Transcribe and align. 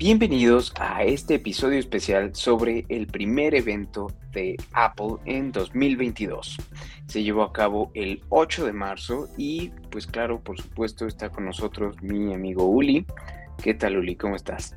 Bienvenidos 0.00 0.72
a 0.80 1.04
este 1.04 1.34
episodio 1.34 1.78
especial 1.78 2.34
sobre 2.34 2.86
el 2.88 3.06
primer 3.06 3.54
evento 3.54 4.06
de 4.32 4.56
Apple 4.72 5.16
en 5.26 5.52
2022. 5.52 6.56
Se 7.06 7.22
llevó 7.22 7.42
a 7.42 7.52
cabo 7.52 7.90
el 7.92 8.22
8 8.30 8.64
de 8.64 8.72
marzo 8.72 9.28
y 9.36 9.68
pues 9.90 10.06
claro, 10.06 10.40
por 10.40 10.58
supuesto 10.58 11.06
está 11.06 11.28
con 11.28 11.44
nosotros 11.44 12.00
mi 12.00 12.32
amigo 12.32 12.64
Uli. 12.64 13.04
¿Qué 13.62 13.74
tal 13.74 13.98
Uli? 13.98 14.16
¿Cómo 14.16 14.36
estás? 14.36 14.74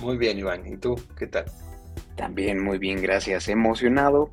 Muy 0.00 0.16
bien 0.16 0.38
Iván, 0.38 0.72
¿y 0.72 0.76
tú? 0.76 0.94
¿Qué 1.16 1.26
tal? 1.26 1.46
También 2.14 2.62
muy 2.62 2.78
bien, 2.78 3.02
gracias. 3.02 3.48
Emocionado 3.48 4.30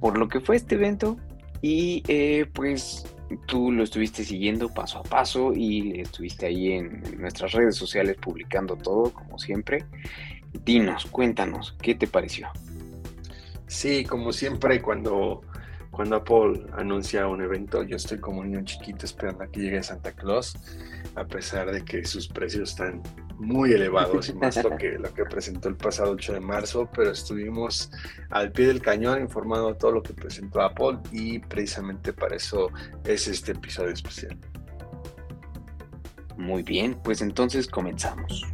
por 0.00 0.18
lo 0.18 0.26
que 0.26 0.40
fue 0.40 0.56
este 0.56 0.74
evento 0.74 1.18
y 1.62 2.02
eh, 2.08 2.46
pues 2.52 3.06
tú 3.46 3.72
lo 3.72 3.82
estuviste 3.82 4.24
siguiendo 4.24 4.68
paso 4.72 4.98
a 4.98 5.02
paso 5.02 5.52
y 5.54 6.00
estuviste 6.00 6.46
ahí 6.46 6.72
en, 6.72 7.02
nuestras 7.18 7.52
redes 7.52 7.76
sociales 7.76 8.16
publicando 8.20 8.76
todo, 8.76 9.12
como 9.12 9.38
siempre. 9.38 9.84
Dinos, 10.64 11.06
cuéntanos, 11.06 11.76
¿qué 11.82 11.94
te 11.94 12.06
pareció? 12.06 12.48
Sí, 13.66 14.04
como 14.04 14.32
siempre, 14.32 14.80
cuando, 14.80 15.42
cuando 15.90 16.16
Apple 16.16 16.66
anuncia 16.76 17.26
un 17.26 17.42
evento, 17.42 17.82
yo 17.82 17.96
estoy 17.96 18.18
como 18.18 18.40
un 18.40 18.50
niño 18.50 18.64
chiquito 18.64 19.04
esperando 19.04 19.44
a 19.44 19.48
que 19.48 19.60
llegue 19.60 19.82
Santa 19.82 20.12
Claus, 20.12 20.56
a 21.14 21.24
pesar 21.24 21.72
de 21.72 21.84
que 21.84 22.04
sus 22.04 22.28
precios 22.28 22.70
están 22.70 23.02
muy 23.38 23.72
elevados 23.72 24.28
y 24.28 24.34
más 24.34 24.62
lo 24.62 24.76
que, 24.76 24.98
lo 24.98 25.12
que 25.12 25.24
presentó 25.24 25.68
el 25.68 25.76
pasado 25.76 26.12
8 26.12 26.34
de 26.34 26.40
marzo, 26.40 26.88
pero 26.94 27.10
estuvimos 27.10 27.90
al 28.30 28.52
pie 28.52 28.68
del 28.68 28.80
cañón 28.80 29.20
informando 29.20 29.74
todo 29.74 29.92
lo 29.92 30.02
que 30.02 30.14
presentó 30.14 30.60
Apple 30.62 30.98
y 31.12 31.38
precisamente 31.38 32.12
para 32.12 32.36
eso 32.36 32.70
es 33.04 33.28
este 33.28 33.52
episodio 33.52 33.90
especial. 33.90 34.36
Muy 36.36 36.62
bien, 36.62 36.98
pues 37.02 37.22
entonces 37.22 37.66
comenzamos. 37.66 38.44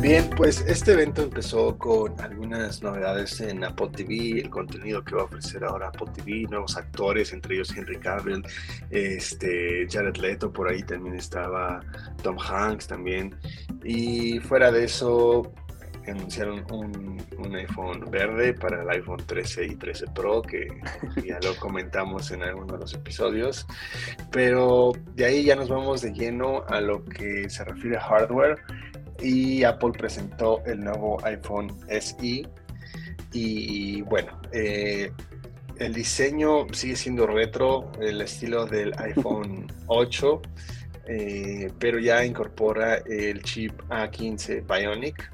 Bien, 0.00 0.30
pues 0.34 0.64
este 0.66 0.92
evento 0.92 1.22
empezó 1.22 1.76
con 1.76 2.18
algunas 2.22 2.82
novedades 2.82 3.38
en 3.42 3.62
Apple 3.62 3.90
TV, 3.94 4.40
el 4.40 4.48
contenido 4.48 5.04
que 5.04 5.14
va 5.14 5.22
a 5.22 5.24
ofrecer 5.26 5.62
ahora 5.62 5.88
Apple 5.88 6.08
TV, 6.14 6.46
nuevos 6.48 6.74
actores, 6.78 7.34
entre 7.34 7.56
ellos 7.56 7.76
Henry 7.76 7.98
Cavill, 7.98 8.42
este, 8.88 9.86
Jared 9.90 10.16
Leto, 10.16 10.50
por 10.50 10.70
ahí 10.70 10.82
también 10.84 11.16
estaba 11.16 11.80
Tom 12.22 12.38
Hanks 12.38 12.86
también. 12.86 13.36
Y 13.84 14.40
fuera 14.40 14.72
de 14.72 14.84
eso, 14.84 15.52
anunciaron 16.06 16.64
un, 16.72 17.22
un, 17.36 17.56
iPhone 17.56 18.10
verde 18.10 18.54
para 18.54 18.82
el 18.82 18.88
iPhone 18.88 19.22
13 19.26 19.66
y 19.66 19.76
13 19.76 20.06
Pro, 20.14 20.40
que 20.40 20.66
ya 21.26 21.38
lo 21.42 21.54
comentamos 21.56 22.30
en 22.30 22.42
alguno 22.42 22.72
de 22.72 22.80
los 22.80 22.94
episodios. 22.94 23.66
Pero 24.32 24.92
de 25.14 25.26
ahí 25.26 25.44
ya 25.44 25.56
nos 25.56 25.68
vamos 25.68 26.00
de 26.00 26.12
lleno 26.14 26.64
a 26.68 26.80
lo 26.80 27.04
que 27.04 27.50
se 27.50 27.64
refiere 27.66 27.98
a 27.98 28.00
hardware 28.00 28.56
y 29.20 29.64
Apple 29.64 29.92
presentó 29.92 30.62
el 30.64 30.80
nuevo 30.80 31.18
iPhone 31.24 31.76
SE. 31.88 32.48
Y 33.32 34.02
bueno, 34.02 34.40
eh, 34.52 35.12
el 35.78 35.94
diseño 35.94 36.66
sigue 36.72 36.96
siendo 36.96 37.26
retro, 37.26 37.90
el 38.00 38.20
estilo 38.20 38.66
del 38.66 38.92
iPhone 38.98 39.66
8, 39.86 40.42
eh, 41.06 41.72
pero 41.78 41.98
ya 41.98 42.24
incorpora 42.24 42.96
el 42.96 43.42
chip 43.42 43.80
A15 43.88 44.64
Bionic. 44.66 45.32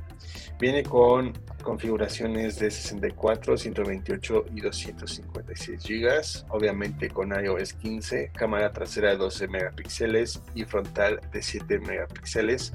Viene 0.58 0.82
con 0.82 1.32
configuraciones 1.62 2.60
de 2.60 2.70
64, 2.70 3.56
128 3.56 4.44
y 4.54 4.60
256 4.60 5.82
GB, 5.82 6.47
obviamente 6.50 7.10
con 7.10 7.32
iOS 7.32 7.72
15, 7.74 8.30
cámara 8.34 8.72
trasera 8.72 9.10
de 9.10 9.16
12 9.16 9.48
megapíxeles 9.48 10.41
y 10.54 10.64
frontal 10.64 11.20
de 11.32 11.42
7 11.42 11.80
megapíxeles 11.80 12.72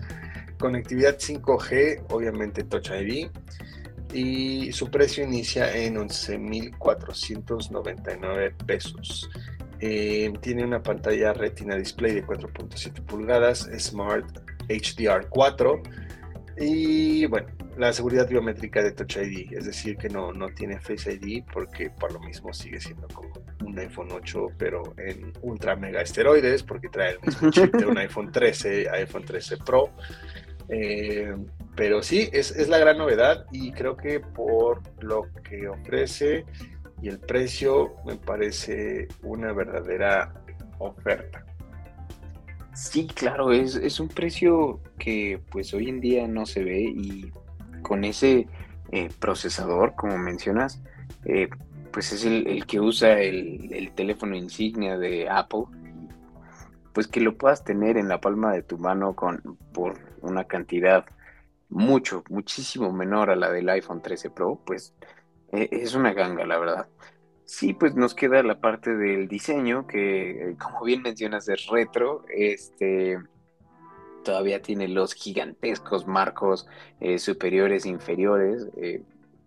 conectividad 0.61 1.17
5G, 1.17 2.05
obviamente 2.09 2.63
Touch 2.63 2.91
ID, 2.91 3.29
y 4.13 4.71
su 4.71 4.89
precio 4.89 5.25
inicia 5.25 5.75
en 5.75 5.95
11.499 5.95 8.55
pesos. 8.65 9.29
Eh, 9.79 10.31
tiene 10.41 10.63
una 10.63 10.81
pantalla 10.81 11.33
Retina 11.33 11.75
Display 11.75 12.13
de 12.13 12.25
4.7 12.25 13.03
pulgadas, 13.03 13.69
Smart 13.77 14.25
HDR4 14.67 15.81
y 16.59 17.25
bueno, 17.25 17.47
la 17.77 17.93
seguridad 17.93 18.29
biométrica 18.29 18.83
de 18.83 18.91
Touch 18.91 19.17
ID, 19.17 19.53
es 19.53 19.65
decir, 19.65 19.97
que 19.97 20.09
no, 20.09 20.33
no 20.33 20.49
tiene 20.49 20.79
Face 20.79 21.13
ID 21.13 21.43
porque 21.51 21.89
por 21.89 22.11
lo 22.11 22.19
mismo 22.19 22.53
sigue 22.53 22.79
siendo 22.79 23.07
como 23.07 23.31
un 23.65 23.79
iPhone 23.79 24.09
8, 24.11 24.47
pero 24.57 24.83
en 24.97 25.33
ultra 25.41 25.75
mega 25.75 26.01
esteroides, 26.01 26.63
porque 26.63 26.89
trae 26.89 27.13
el 27.13 27.21
mismo 27.21 27.49
chip 27.49 27.73
de 27.73 27.85
un 27.85 27.97
iPhone 27.97 28.31
13, 28.31 28.89
iPhone 28.89 29.25
13 29.25 29.57
Pro. 29.57 29.91
Eh, 30.73 31.35
pero 31.75 32.01
sí, 32.01 32.29
es, 32.31 32.51
es, 32.51 32.69
la 32.69 32.77
gran 32.77 32.97
novedad 32.97 33.45
y 33.51 33.73
creo 33.73 33.97
que 33.97 34.21
por 34.21 34.81
lo 35.03 35.23
que 35.43 35.67
ofrece 35.67 36.45
y 37.01 37.09
el 37.09 37.19
precio 37.19 37.93
me 38.05 38.15
parece 38.15 39.09
una 39.21 39.51
verdadera 39.51 40.33
oferta. 40.79 41.45
Sí, 42.73 43.05
claro, 43.07 43.51
es, 43.51 43.75
es 43.75 43.99
un 43.99 44.07
precio 44.07 44.79
que 44.97 45.41
pues 45.51 45.73
hoy 45.73 45.89
en 45.89 45.99
día 45.99 46.25
no 46.25 46.45
se 46.45 46.63
ve 46.63 46.81
y 46.81 47.31
con 47.81 48.05
ese 48.05 48.47
eh, 48.91 49.09
procesador, 49.19 49.93
como 49.95 50.17
mencionas, 50.17 50.81
eh, 51.25 51.49
pues 51.91 52.13
es 52.13 52.23
el, 52.23 52.65
que 52.65 52.79
usa 52.79 53.19
el, 53.19 53.73
el, 53.73 53.91
teléfono 53.91 54.37
insignia 54.37 54.97
de 54.97 55.29
Apple 55.29 55.65
pues 56.93 57.07
que 57.07 57.19
lo 57.21 57.37
puedas 57.37 57.63
tener 57.63 57.97
en 57.97 58.07
la 58.07 58.19
palma 58.19 58.53
de 58.53 58.63
tu 58.63 58.77
mano 58.77 59.15
con, 59.15 59.57
por 59.73 60.10
una 60.21 60.45
cantidad 60.45 61.05
mucho, 61.69 62.23
muchísimo 62.29 62.91
menor 62.91 63.29
a 63.29 63.35
la 63.35 63.49
del 63.51 63.69
iPhone 63.69 64.01
13 64.01 64.29
Pro, 64.29 64.59
pues 64.65 64.93
e, 65.51 65.69
es 65.71 65.95
una 65.95 66.13
ganga, 66.13 66.45
la 66.45 66.59
verdad. 66.59 66.87
Sí, 67.45 67.73
pues 67.73 67.95
nos 67.95 68.13
queda 68.15 68.43
la 68.43 68.59
parte 68.59 68.95
del 68.95 69.27
diseño, 69.27 69.87
que 69.87 70.55
como 70.59 70.83
bien 70.85 71.01
mencionas 71.01 71.49
es 71.49 71.67
retro, 71.67 72.25
este 72.29 73.17
todavía 74.23 74.61
tiene 74.61 74.87
los 74.87 75.13
gigantescos 75.13 76.07
marcos 76.07 76.67
eh, 76.99 77.17
superiores 77.19 77.85
inferiores, 77.85 78.69
eh, 78.77 79.03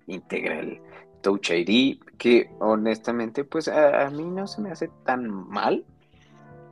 integra 0.06 0.58
el 0.60 0.80
Touch 1.22 1.50
ID, 1.50 2.00
que 2.18 2.50
honestamente 2.58 3.44
pues 3.44 3.68
a, 3.68 4.10
mí 4.10 4.24
no 4.24 4.46
se 4.46 4.60
me 4.60 4.70
hace 4.70 4.90
tan 5.04 5.28
mal. 5.30 5.84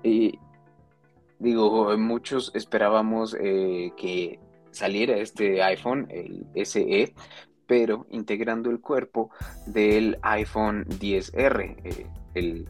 y 0.03 0.39
Digo, 1.43 1.99
muchos 1.99 2.53
esperábamos 2.55 3.37
eh, 3.41 3.93
que 3.97 4.39
saliera 4.71 5.17
este 5.17 5.61
iPhone, 5.61 6.07
el 6.09 6.47
SE, 6.65 7.13
pero 7.67 8.07
integrando 8.11 8.71
el 8.71 8.81
cuerpo 8.81 9.31
del 9.67 10.19
iPhone 10.23 10.85
10R, 10.87 11.79
eh, 11.83 12.07
el, 12.35 12.69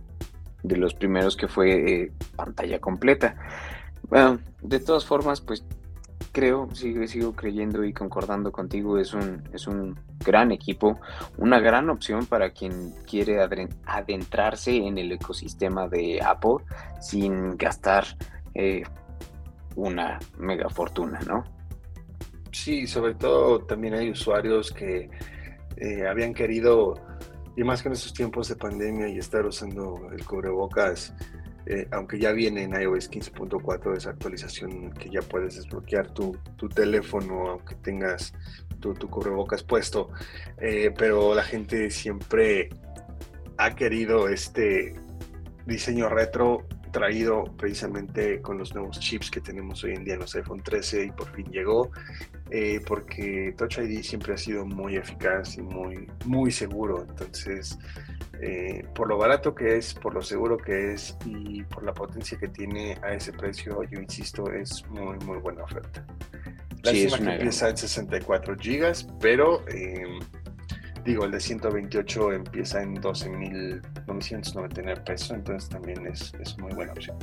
de 0.63 0.77
los 0.79 0.95
primeros 0.95 1.37
que 1.37 1.49
fue 1.49 1.93
eh, 2.05 2.13
pantalla 2.35 2.81
completa. 2.81 3.37
De 4.63 4.81
todas 4.81 5.05
formas, 5.05 5.43
pues 5.43 5.67
creo, 6.33 6.75
sigo, 6.75 7.07
sigo 7.07 7.33
creyendo 7.35 7.85
y 7.85 7.93
concordando 7.93 8.53
contigo, 8.53 8.97
es 8.97 9.13
un, 9.13 9.43
es 9.53 9.67
un 9.67 9.99
gran 10.25 10.51
equipo, 10.51 10.99
una 11.37 11.61
gran 11.61 11.91
opción 11.91 12.25
para 12.25 12.53
quien 12.53 12.95
quiere 13.07 13.39
adentrarse 13.85 14.75
en 14.79 14.97
el 14.97 15.13
ecosistema 15.13 15.89
de 15.89 16.23
Apple 16.23 16.65
sin 17.03 17.59
gastar 17.59 18.07
eh, 18.55 18.83
una 19.77 20.19
mega 20.39 20.69
fortuna, 20.69 21.19
¿no? 21.27 21.45
Sí, 22.51 22.87
sobre 22.87 23.15
todo 23.15 23.61
también 23.65 23.95
hay 23.95 24.11
usuarios 24.11 24.71
que 24.71 25.09
eh, 25.77 26.07
habían 26.07 26.35
querido, 26.35 26.95
y 27.57 27.65
más 27.65 27.83
que 27.83 27.89
en 27.89 27.95
estos 27.95 28.13
tiempos 28.13 28.49
de 28.49 28.57
pandemia 28.57 29.09
y 29.09 29.19
estar 29.19 29.47
usando 29.47 30.11
el 30.13 30.25
cubrebocas, 30.25 31.15
eh, 31.65 31.87
aunque 31.93 32.19
ya 32.19 32.33
viene 32.33 32.65
en 32.65 32.73
iOS 32.73 33.11
15.4 33.11 33.97
esa 33.97 34.11
actualización 34.11 34.93
que 34.93 35.09
ya 35.09 35.23
puedes 35.23 35.57
desbloquear 35.57 36.13
tu, 36.13 36.37
tu 36.57 36.69
teléfono 36.69 37.49
aunque 37.49 37.77
tengas 37.77 38.35
tu, 38.81 38.93
tu 38.95 39.09
cubrebocas 39.09 39.63
puesto, 39.63 40.11
pero 40.99 41.35
la 41.35 41.45
gente 41.45 41.89
siempre 41.91 42.69
ha 43.57 43.75
querido 43.77 44.29
este 44.29 44.95
diseño 45.67 46.09
retro 46.09 46.67
traído 46.93 47.45
precisamente 47.57 48.41
con 48.41 48.59
los 48.59 48.75
nuevos 48.75 49.01
chips 49.01 49.31
que 49.31 49.41
tenemos 49.41 49.83
hoy 49.83 49.95
en 49.95 50.05
día 50.05 50.15
en 50.15 50.21
los 50.21 50.35
iPhone 50.37 50.63
13 50.63 51.07
y 51.07 51.11
por 51.11 51.35
fin 51.35 51.47
llegó, 51.51 51.91
eh, 52.51 52.81
porque 52.87 53.55
Touch 53.57 53.79
ID 53.79 54.03
siempre 54.03 54.35
ha 54.35 54.37
sido 54.37 54.65
muy 54.67 54.97
eficaz 54.97 55.57
y 55.57 55.63
muy, 55.63 56.07
muy 56.27 56.53
seguro. 56.53 57.05
Entonces, 57.09 57.79
eh, 58.41 58.85
por 58.95 59.09
lo 59.09 59.17
barato 59.17 59.55
que 59.55 59.79
es, 59.79 59.95
por 59.95 60.15
lo 60.15 60.23
seguro 60.23 60.57
que 60.57 60.93
es 60.93 61.17
y 61.25 61.63
por 61.65 61.83
la 61.83 61.95
potencia 61.95 62.39
que 62.39 62.49
tiene 62.49 62.99
a 63.03 63.15
ese 63.15 63.33
precio, 63.33 63.83
yo 63.85 63.99
insisto, 63.99 64.53
es 64.53 64.87
muy, 64.89 65.17
muy 65.25 65.39
buena 65.39 65.65
oferta. 65.65 66.07
La 66.83 66.93
sí, 66.93 67.07
que 67.07 67.15
empieza 67.15 67.69
en 67.71 67.77
64 67.77 68.57
gigas, 68.59 69.09
pero... 69.21 69.67
Eh, 69.69 70.19
Digo, 71.05 71.25
el 71.25 71.33
de 71.33 71.41
128 71.41 72.33
empieza 72.33 72.83
en 72.83 72.97
12.999 72.97 75.05
pesos, 75.05 75.33
entonces 75.33 75.69
también 75.69 76.07
es, 76.07 76.33
es 76.41 76.57
muy 76.59 76.73
buena 76.75 76.93
opción. 76.93 77.17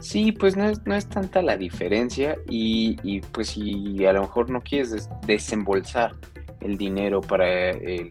Sí, 0.00 0.32
pues 0.32 0.56
no 0.56 0.68
es, 0.68 0.84
no 0.86 0.94
es 0.94 1.08
tanta 1.08 1.40
la 1.40 1.56
diferencia 1.56 2.36
y, 2.48 2.96
y 3.02 3.20
pues 3.20 3.48
si 3.48 4.04
a 4.04 4.12
lo 4.12 4.22
mejor 4.22 4.50
no 4.50 4.60
quieres 4.60 5.08
desembolsar 5.26 6.12
el 6.60 6.76
dinero 6.76 7.20
para 7.20 7.70
el, 7.70 8.10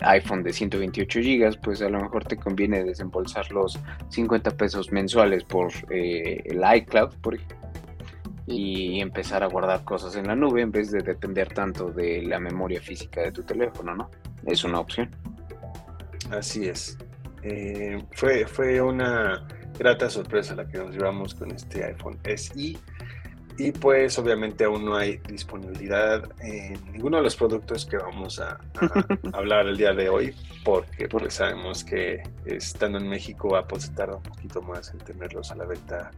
iPhone 0.00 0.42
de 0.42 0.52
128 0.52 1.20
GB, 1.20 1.60
pues 1.62 1.80
a 1.80 1.88
lo 1.88 2.00
mejor 2.00 2.24
te 2.24 2.36
conviene 2.36 2.82
desembolsar 2.82 3.48
los 3.52 3.78
50 4.08 4.50
pesos 4.56 4.90
mensuales 4.90 5.44
por 5.44 5.70
eh, 5.90 6.42
el 6.46 6.64
iCloud, 6.78 7.14
por 7.20 7.38
y 8.46 9.00
empezar 9.00 9.42
a 9.42 9.46
guardar 9.46 9.84
cosas 9.84 10.14
en 10.16 10.28
la 10.28 10.36
nube 10.36 10.62
en 10.62 10.70
vez 10.70 10.90
de 10.90 11.02
depender 11.02 11.52
tanto 11.52 11.90
de 11.90 12.22
la 12.22 12.38
memoria 12.38 12.80
física 12.80 13.22
de 13.22 13.32
tu 13.32 13.42
teléfono, 13.42 13.94
¿no? 13.94 14.10
Es 14.44 14.62
una 14.64 14.80
opción. 14.80 15.10
Así 16.30 16.68
es. 16.68 16.96
Eh, 17.42 18.02
fue, 18.12 18.46
fue 18.46 18.80
una 18.80 19.46
grata 19.78 20.08
sorpresa 20.08 20.54
la 20.54 20.66
que 20.66 20.78
nos 20.78 20.90
llevamos 20.92 21.34
con 21.34 21.50
este 21.50 21.84
iPhone 21.84 22.18
SE 22.24 22.76
y 23.58 23.72
pues 23.72 24.18
obviamente 24.18 24.64
aún 24.64 24.84
no 24.84 24.96
hay 24.96 25.16
disponibilidad 25.28 26.22
en 26.40 26.74
ninguno 26.92 27.18
de 27.18 27.22
los 27.22 27.36
productos 27.36 27.86
que 27.86 27.96
vamos 27.96 28.38
a, 28.38 28.58
hablar 29.32 29.66
el 29.66 29.76
día 29.76 29.94
de 29.94 30.08
hoy, 30.08 30.34
porque 30.62 31.08
pues 31.08 31.34
sabemos 31.34 31.82
que 31.82 32.22
estando 32.44 32.98
en 32.98 33.08
México 33.08 33.56
Apple 33.56 33.80
se 33.80 33.92
tarda 33.92 34.16
un 34.16 34.22
poquito 34.22 34.60
más 34.60 34.92
en 34.92 34.98
tenerlos 34.98 35.50
a 35.50 35.56
la 35.56 35.64
venta 35.64 36.10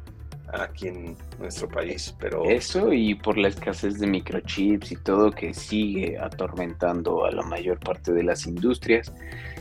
aquí 0.52 0.88
en 0.88 1.16
nuestro 1.38 1.68
país, 1.68 2.14
pero... 2.18 2.44
Eso 2.44 2.92
y 2.92 3.14
por 3.14 3.36
la 3.36 3.48
escasez 3.48 3.98
de 3.98 4.06
microchips 4.06 4.92
y 4.92 4.96
todo 4.96 5.30
que 5.30 5.52
sigue 5.52 6.18
atormentando 6.18 7.24
a 7.24 7.32
la 7.32 7.42
mayor 7.42 7.78
parte 7.78 8.12
de 8.12 8.22
las 8.22 8.46
industrias. 8.46 9.12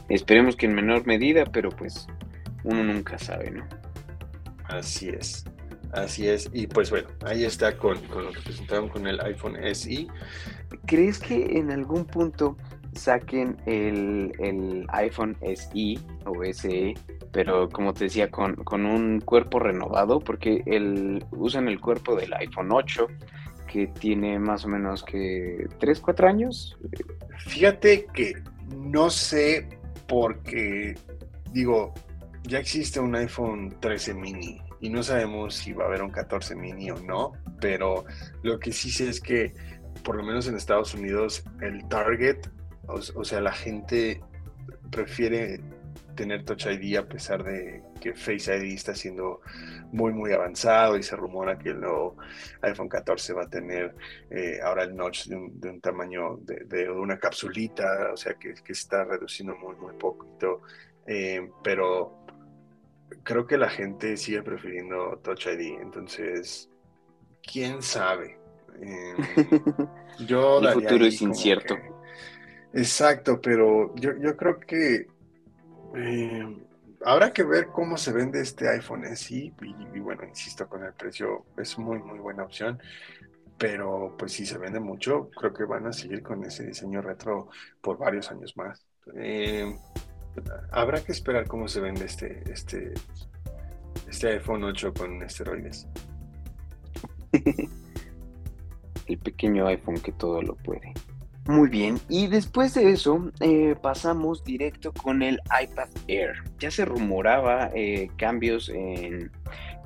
Esperemos 0.09 0.55
que 0.55 0.65
en 0.65 0.75
menor 0.75 1.05
medida, 1.05 1.45
pero 1.45 1.69
pues 1.69 2.07
uno 2.63 2.83
nunca 2.83 3.17
sabe, 3.17 3.51
¿no? 3.51 3.65
Así 4.65 5.09
es. 5.09 5.45
Así 5.93 6.27
es, 6.27 6.49
y 6.53 6.67
pues 6.67 6.89
bueno, 6.89 7.07
ahí 7.25 7.45
está 7.45 7.77
con, 7.77 7.97
lo 8.09 8.31
que 8.31 8.41
presentaron 8.41 8.89
con 8.89 9.07
el 9.07 9.19
iPhone 9.21 9.55
SE. 9.73 10.07
¿Crees 10.85 11.17
que 11.17 11.57
en 11.57 11.71
algún 11.71 12.03
punto 12.03 12.57
saquen 12.93 13.55
el, 13.65 14.85
iPhone 14.89 15.37
SE 15.41 15.97
o 16.25 16.43
SE, 16.53 16.93
pero 17.31 17.69
como 17.69 17.93
te 17.93 18.05
decía, 18.05 18.29
con, 18.31 18.55
con, 18.55 18.85
un 18.85 19.21
cuerpo 19.21 19.59
renovado? 19.59 20.19
Porque 20.19 20.63
el, 20.65 21.25
usan 21.31 21.67
el 21.67 21.79
cuerpo 21.79 22.15
del 22.15 22.33
iPhone 22.33 22.71
8, 22.71 23.07
que 23.67 23.87
tiene 23.87 24.39
más 24.39 24.65
o 24.65 24.69
menos 24.69 25.03
que 25.03 25.67
3, 25.79 25.99
4 25.99 26.27
años. 26.27 26.77
Fíjate 27.47 28.05
que 28.13 28.33
no 28.75 29.09
sé 29.09 29.67
porque, 30.07 30.95
digo, 31.51 31.93
ya 32.43 32.59
existe 32.59 32.99
un 32.99 33.15
iPhone 33.15 33.75
13 33.79 34.13
mini 34.13 34.61
y 34.79 34.89
no 34.89 35.03
sabemos 35.03 35.55
si 35.55 35.73
va 35.73 35.85
a 35.85 35.87
haber 35.87 36.01
un 36.01 36.11
14 36.11 36.55
mini 36.55 36.91
o 36.91 36.97
no, 37.01 37.33
pero 37.59 38.05
lo 38.43 38.59
que 38.59 38.71
sí 38.71 38.91
sé 38.91 39.09
es 39.09 39.19
que 39.19 39.53
por 40.03 40.15
lo 40.15 40.23
menos 40.23 40.47
en 40.47 40.55
Estados 40.55 40.93
Unidos 40.93 41.43
el 41.61 41.87
target, 41.87 42.47
o, 42.87 43.23
sea, 43.25 43.41
la 43.41 43.51
gente 43.51 44.21
prefiere 44.91 45.59
tener 46.17 46.43
Touch 46.43 46.65
ID 46.65 46.97
a 46.97 47.07
pesar 47.07 47.45
de 47.45 47.81
que 48.01 48.13
Face 48.13 48.53
ID 48.53 48.73
está 48.73 48.93
siendo 48.93 49.39
muy 49.93 50.11
muy 50.11 50.33
avanzado 50.33 50.97
y 50.97 51.03
se 51.03 51.15
rumora 51.15 51.57
que 51.57 51.69
el 51.69 51.79
nuevo 51.79 52.17
iPhone 52.63 52.89
14 52.89 53.31
va 53.33 53.43
a 53.43 53.49
tener 53.49 53.95
eh, 54.29 54.59
ahora 54.61 54.83
el 54.83 54.93
notch 54.93 55.27
de 55.27 55.69
un, 55.69 55.79
tamaño 55.79 56.39
de, 56.41 56.89
una 56.89 57.17
capsulita, 57.17 58.11
o 58.11 58.17
sea 58.17 58.33
que, 58.33 58.53
que 58.55 58.73
está 58.73 59.05
reduciendo 59.05 59.55
muy 59.55 59.75
muy 59.75 59.93
poquito, 59.93 60.63
eh, 61.05 61.49
pero 61.63 62.27
creo 63.23 63.45
que 63.45 63.57
la 63.57 63.69
gente 63.69 64.17
sigue 64.17 64.41
prefiriendo 64.41 65.19
Touch 65.23 65.47
ID, 65.47 65.81
entonces, 65.81 66.69
quién 67.43 67.81
sabe. 67.81 68.37
Em, 68.79 69.15
yo 70.27 70.59
El 70.59 70.73
futuro 70.73 71.03
es 71.05 71.19
incierto. 71.19 71.75
exacto, 72.73 73.41
pero 73.41 73.95
yo, 73.95 74.37
creo 74.37 74.59
que 74.59 75.07
em, 75.95 76.59
habrá 77.05 77.31
que 77.31 77.43
ver 77.43 77.67
cómo 77.67 77.97
se 77.97 78.11
vende 78.11 78.41
este 78.41 78.69
iPhone 78.69 79.05
SE 79.15 79.53
y, 79.61 79.99
bueno, 79.99 80.23
insisto 80.25 80.67
con 80.67 80.83
el 80.83 80.93
precio, 80.93 81.45
es 81.57 81.77
muy, 81.77 81.99
muy 81.99 82.19
buena 82.19 82.43
opción. 82.43 82.79
Pero 83.57 84.15
pues 84.17 84.33
si 84.33 84.45
se 84.45 84.59
vende 84.59 84.79
mucho, 84.79 85.31
creo 85.31 85.51
que 85.51 85.63
van 85.63 85.87
a 85.87 85.93
seguir 85.93 86.21
con 86.21 86.43
ese 86.43 86.63
diseño 86.67 87.01
retro 87.01 87.49
por 87.81 87.97
varios 87.97 88.29
años 88.29 88.55
más. 88.55 88.85
Eh, 89.15 89.75
habrá 90.71 91.03
que 91.03 91.11
esperar 91.11 91.47
cómo 91.47 91.67
se 91.67 91.79
vende 91.79 92.05
este, 92.05 92.43
este, 92.51 92.93
este 94.07 94.27
iPhone 94.27 94.63
8 94.63 94.93
con 94.93 95.23
esteroides. 95.23 95.87
El 99.07 99.17
pequeño 99.19 99.65
iPhone 99.67 99.99
que 100.01 100.11
todo 100.11 100.41
lo 100.41 100.55
puede. 100.55 100.93
Muy 101.47 101.69
bien, 101.69 101.97
y 102.09 102.27
después 102.27 102.73
de 102.73 102.89
eso 102.89 103.31
eh, 103.39 103.75
pasamos 103.81 104.43
directo 104.43 104.91
con 104.91 105.23
el 105.23 105.39
iPad 105.61 105.87
Air. 106.09 106.33
Ya 106.59 106.69
se 106.71 106.83
rumoraba 106.83 107.71
eh, 107.73 108.09
cambios 108.17 108.67
en, 108.67 109.31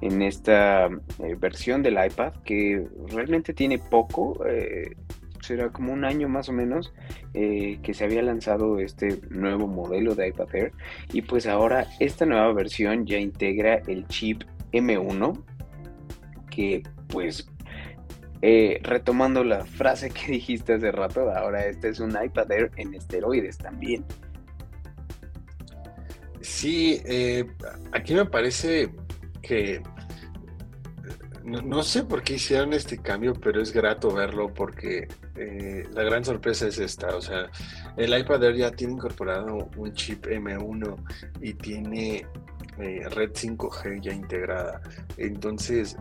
en 0.01 0.21
esta 0.23 0.87
eh, 0.87 1.35
versión 1.39 1.83
del 1.83 2.03
iPad 2.03 2.33
que 2.43 2.87
realmente 3.09 3.53
tiene 3.53 3.77
poco 3.77 4.43
será 5.41 5.69
como 5.69 5.93
un 5.93 6.05
año 6.05 6.29
más 6.29 6.49
o 6.49 6.53
menos 6.53 6.93
que 7.33 7.93
se 7.93 8.03
había 8.03 8.21
lanzado 8.21 8.79
este 8.79 9.19
nuevo 9.29 9.67
modelo 9.67 10.13
de 10.13 10.27
iPad 10.27 10.55
Air 10.55 10.71
y 11.13 11.23
pues 11.23 11.47
ahora 11.47 11.87
esta 11.99 12.27
nueva 12.27 12.53
versión 12.53 13.07
ya 13.07 13.17
integra 13.17 13.81
el 13.87 14.07
chip 14.07 14.43
M1 14.71 15.43
que 16.51 16.83
pues 17.07 17.47
eh, 18.41 18.79
retomando 18.81 19.43
la 19.43 19.65
frase 19.65 20.09
que 20.09 20.31
dijiste 20.31 20.73
hace 20.73 20.91
rato, 20.91 21.29
ahora 21.31 21.65
este 21.65 21.89
es 21.89 21.99
un 21.99 22.11
iPad 22.21 22.51
Air 22.51 22.71
en 22.77 22.93
esteroides 22.95 23.57
también. 23.57 24.03
Sí, 26.41 27.01
eh, 27.05 27.45
aquí 27.91 28.15
me 28.15 28.25
parece 28.25 28.91
que 29.43 29.83
no, 31.43 31.83
sé 31.83 32.03
por 32.03 32.23
qué 32.23 32.35
hicieron 32.35 32.73
este 32.73 32.97
cambio, 32.97 33.33
pero 33.33 33.61
es 33.61 33.71
grato 33.71 34.11
verlo 34.11 34.51
porque 34.53 35.07
eh, 35.35 35.83
la 35.91 36.03
gran 36.03 36.25
sorpresa 36.25 36.67
es 36.67 36.79
esta. 36.79 37.15
O 37.15 37.21
sea, 37.21 37.49
el 37.97 38.17
iPad 38.17 38.43
Air 38.43 38.55
ya 38.55 38.71
tiene 38.71 38.93
incorporado 38.93 39.69
un 39.75 39.93
chip 39.93 40.25
M1 40.25 40.95
y 41.41 41.53
tiene 41.53 42.25
red 42.77 43.31
5G 43.31 44.01
ya 44.01 44.13
integrada. 44.13 44.81
Entonces, 45.17 45.95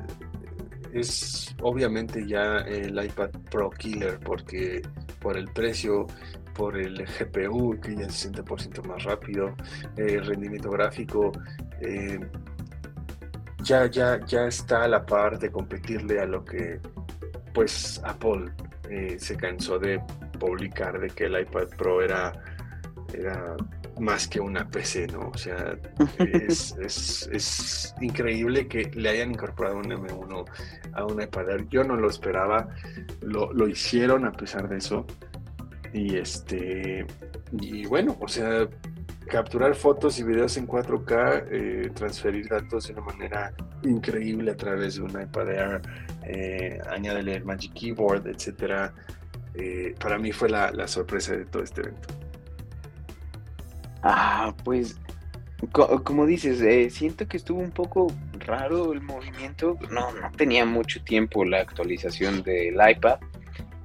es 0.92 1.54
obviamente 1.62 2.26
ya 2.26 2.58
el 2.58 3.02
iPad 3.02 3.30
Pro 3.50 3.70
Killer 3.70 4.18
porque 4.20 4.82
por 5.20 5.36
el 5.36 5.46
precio, 5.48 6.06
por 6.54 6.76
el 6.76 7.04
GPU 7.06 7.78
que 7.80 7.96
ya 7.96 8.06
es 8.06 8.26
60% 8.30 8.86
más 8.86 9.04
rápido, 9.04 9.54
el 9.96 10.24
rendimiento 10.24 10.70
gráfico. 10.70 11.32
Eh, 11.80 12.20
ya, 13.62 13.86
ya, 13.86 14.24
ya 14.26 14.46
está 14.46 14.84
a 14.84 14.88
la 14.88 15.04
par 15.04 15.38
de 15.38 15.50
competirle 15.50 16.20
a 16.20 16.26
lo 16.26 16.44
que 16.44 16.80
pues 17.52 18.00
Apple 18.04 18.50
eh, 18.88 19.16
se 19.18 19.36
cansó 19.36 19.78
de 19.78 20.00
publicar 20.38 20.98
de 20.98 21.08
que 21.08 21.24
el 21.24 21.40
iPad 21.40 21.68
Pro 21.76 22.00
era, 22.00 22.32
era 23.12 23.56
más 24.00 24.26
que 24.26 24.40
una 24.40 24.68
PC, 24.68 25.08
¿no? 25.08 25.30
O 25.30 25.38
sea, 25.38 25.76
es, 26.18 26.74
es, 26.80 27.94
increíble 28.00 28.66
que 28.66 28.90
le 28.94 29.08
hayan 29.08 29.32
incorporado 29.32 29.78
un 29.78 29.84
M1 29.84 30.44
a 30.92 31.04
un 31.04 31.22
iPad 31.22 31.46
Yo 31.68 31.84
no 31.84 31.96
lo 31.96 32.08
esperaba, 32.08 32.68
lo, 33.20 33.52
lo 33.52 33.68
hicieron 33.68 34.24
a 34.24 34.32
pesar 34.32 34.68
de 34.68 34.78
eso. 34.78 35.06
Y 35.92 36.16
este, 36.16 37.06
y 37.52 37.86
bueno, 37.86 38.16
o 38.20 38.28
sea, 38.28 38.68
capturar 39.30 39.74
fotos 39.74 40.18
y 40.18 40.24
videos 40.24 40.56
en 40.56 40.66
4K, 40.66 41.46
eh, 41.50 41.90
transferir 41.94 42.48
datos 42.48 42.88
de 42.88 42.94
una 42.94 43.02
manera 43.02 43.54
increíble 43.82 44.50
a 44.50 44.56
través 44.56 44.96
de 44.96 45.02
un 45.02 45.10
iPad 45.10 45.48
Air, 45.50 45.82
eh, 46.26 46.78
añadirle 46.90 47.36
el 47.36 47.44
Magic 47.44 47.72
Keyboard, 47.72 48.26
etcétera. 48.26 48.92
Eh, 49.54 49.94
para 49.98 50.18
mí 50.18 50.32
fue 50.32 50.48
la, 50.48 50.86
sorpresa 50.86 51.36
de 51.36 51.44
todo 51.46 51.62
este 51.62 51.80
evento. 51.82 52.08
Ah, 54.02 54.54
pues 54.64 54.98
como 56.04 56.24
dices, 56.24 56.94
siento 56.94 57.28
que 57.28 57.36
estuvo 57.36 57.60
un 57.60 57.70
poco 57.70 58.06
raro 58.38 58.92
el 58.92 59.02
movimiento. 59.02 59.76
No, 59.90 60.12
no 60.12 60.30
tenía 60.32 60.64
mucho 60.64 61.02
tiempo 61.02 61.44
la 61.44 61.60
actualización 61.60 62.42
del 62.42 62.74
iPad. 62.74 63.18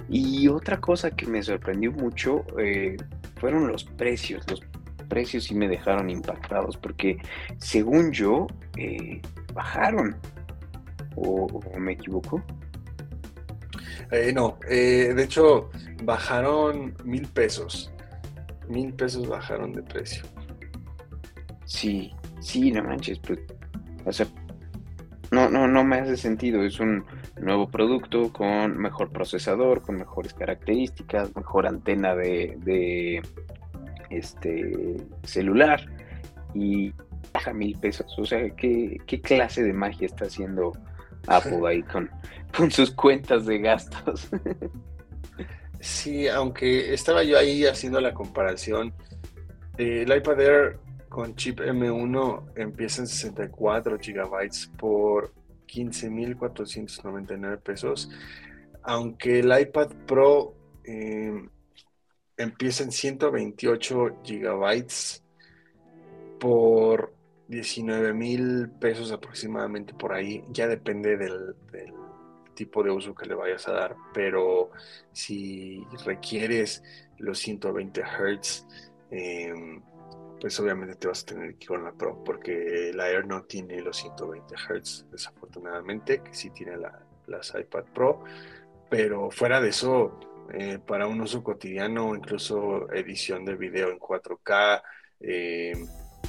Y 0.07 0.47
otra 0.47 0.79
cosa 0.79 1.11
que 1.11 1.25
me 1.25 1.41
sorprendió 1.43 1.91
mucho 1.91 2.45
fueron 3.39 3.67
los 3.67 3.83
precios. 3.83 4.49
Los 4.49 4.61
precios 5.05 5.45
sí 5.45 5.55
me 5.55 5.67
dejaron 5.67 6.09
impactados 6.09 6.77
porque 6.77 7.17
según 7.57 8.11
yo 8.11 8.47
eh, 8.77 9.21
bajaron. 9.53 10.15
¿O, 11.17 11.61
me 11.77 11.93
equivoco? 11.93 12.43
Eh, 14.11 14.33
no, 14.33 14.59
eh, 14.69 15.13
de 15.15 15.23
hecho 15.23 15.69
bajaron 16.03 16.93
mil 17.05 17.27
pesos. 17.27 17.91
Mil 18.67 18.93
pesos 18.93 19.27
bajaron 19.27 19.73
de 19.73 19.83
precio. 19.83 20.23
Sí, 21.65 22.13
sí, 22.39 22.71
no 22.71 22.83
manches, 22.83 23.19
pues, 23.19 23.39
o 24.05 24.11
sea, 24.11 24.27
no, 25.31 25.49
no, 25.49 25.67
no 25.67 25.83
me 25.83 25.97
hace 25.97 26.17
sentido. 26.17 26.63
Es 26.63 26.79
un 26.79 27.05
nuevo 27.39 27.67
producto 27.67 28.31
con 28.31 28.77
mejor 28.77 29.11
procesador, 29.11 29.81
con 29.81 29.97
mejores 29.97 30.33
características, 30.33 31.35
mejor 31.35 31.67
antena 31.67 32.15
de, 32.15 33.21
este 34.09 34.97
celular 35.23 35.81
y 36.53 36.93
baja 37.33 37.53
mil 37.53 37.77
pesos. 37.77 38.13
O 38.17 38.25
sea, 38.25 38.49
¿qué, 38.51 38.99
clase 39.23 39.63
de 39.63 39.73
magia 39.73 40.05
está 40.05 40.25
haciendo 40.25 40.71
Apple 41.27 41.61
ahí 41.67 41.83
con, 41.83 42.09
con 42.55 42.71
sus 42.71 42.91
cuentas 42.91 43.45
de 43.45 43.59
gastos? 43.59 44.29
sí, 45.85 46.27
aunque 46.27 46.93
estaba 46.93 47.23
yo 47.23 47.37
ahí 47.37 47.65
haciendo 47.65 48.01
la 48.01 48.13
comparación, 48.13 48.93
eh, 49.77 50.01
el 50.01 50.17
iPad 50.17 50.41
Air 50.41 50.79
con 51.09 51.35
chip 51.35 51.59
M1 51.59 52.53
empieza 52.55 53.01
en 53.01 53.07
64 53.07 53.97
GB 53.97 54.49
por 54.77 55.33
15.499 55.67 57.61
pesos, 57.61 58.09
aunque 58.83 59.39
el 59.39 59.57
iPad 59.57 59.91
Pro 60.05 60.55
em, 60.83 61.49
empieza 62.35 62.83
en 62.83 62.91
128 62.91 64.21
GB 64.23 64.85
por 66.39 67.13
19 67.47 68.13
mil 68.13 68.69
pesos 68.79 69.11
aproximadamente 69.11 69.93
por 69.93 70.13
ahí, 70.13 70.43
ya 70.49 70.67
depende 70.67 71.15
del, 71.15 71.55
tipo 72.55 72.83
de 72.83 72.91
uso 72.91 73.13
que 73.13 73.27
le 73.27 73.35
vayas 73.35 73.67
a 73.67 73.73
dar, 73.73 73.95
pero 74.13 74.71
si 75.11 75.85
requieres 76.05 76.83
los 77.17 77.37
120 77.39 78.01
Hz, 78.01 78.65
eh, 79.11 79.53
pues 80.39 80.59
obviamente 80.59 80.95
te 80.95 81.07
vas 81.07 81.23
a 81.23 81.25
tener 81.25 81.55
que 81.55 81.63
ir 81.63 81.67
con 81.67 81.83
la 81.83 81.91
Pro, 81.91 82.23
porque 82.23 82.91
la 82.93 83.09
Air 83.09 83.25
no 83.25 83.43
tiene 83.43 83.81
los 83.81 83.97
120 83.97 84.55
Hz, 84.55 85.07
desafortunadamente, 85.11 86.21
que 86.21 86.33
sí 86.33 86.49
tiene 86.49 86.77
la, 86.77 86.99
las 87.27 87.53
iPad 87.53 87.85
Pro, 87.93 88.23
pero 88.89 89.31
fuera 89.31 89.61
de 89.61 89.69
eso, 89.69 90.19
eh, 90.53 90.79
para 90.85 91.07
un 91.07 91.21
uso 91.21 91.43
cotidiano, 91.43 92.15
incluso 92.15 92.91
edición 92.91 93.45
de 93.45 93.55
video 93.55 93.89
en 93.89 93.99
4K, 93.99 94.81
eh, 95.21 95.73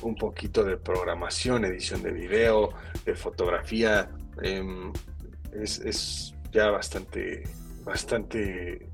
un 0.02 0.14
poquito 0.14 0.64
de 0.64 0.76
programación, 0.76 1.64
edición 1.64 2.02
de 2.02 2.12
video, 2.12 2.70
de 3.04 3.14
fotografía, 3.14 4.10
em, 4.42 4.92
es, 5.62 5.78
es, 5.80 6.34
ya 6.52 6.70
bastante, 6.70 7.44
bastante 7.84 8.88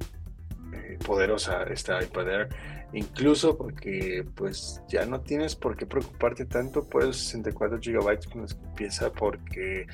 eh, 0.72 0.98
poderosa 1.04 1.64
esta 1.64 2.02
iPad 2.02 2.28
Air 2.28 2.48
incluso 2.94 3.56
porque 3.56 4.24
pues 4.34 4.82
ya 4.88 5.06
no 5.06 5.20
tienes 5.20 5.56
por 5.56 5.76
qué 5.76 5.86
preocuparte 5.86 6.44
tanto 6.44 6.86
por 6.86 7.04
los 7.04 7.16
64 7.16 7.78
GB 7.78 8.30
con 8.30 8.42
los 8.42 8.54
que 8.54 8.64
empieza 8.66 9.10
porque 9.12 9.86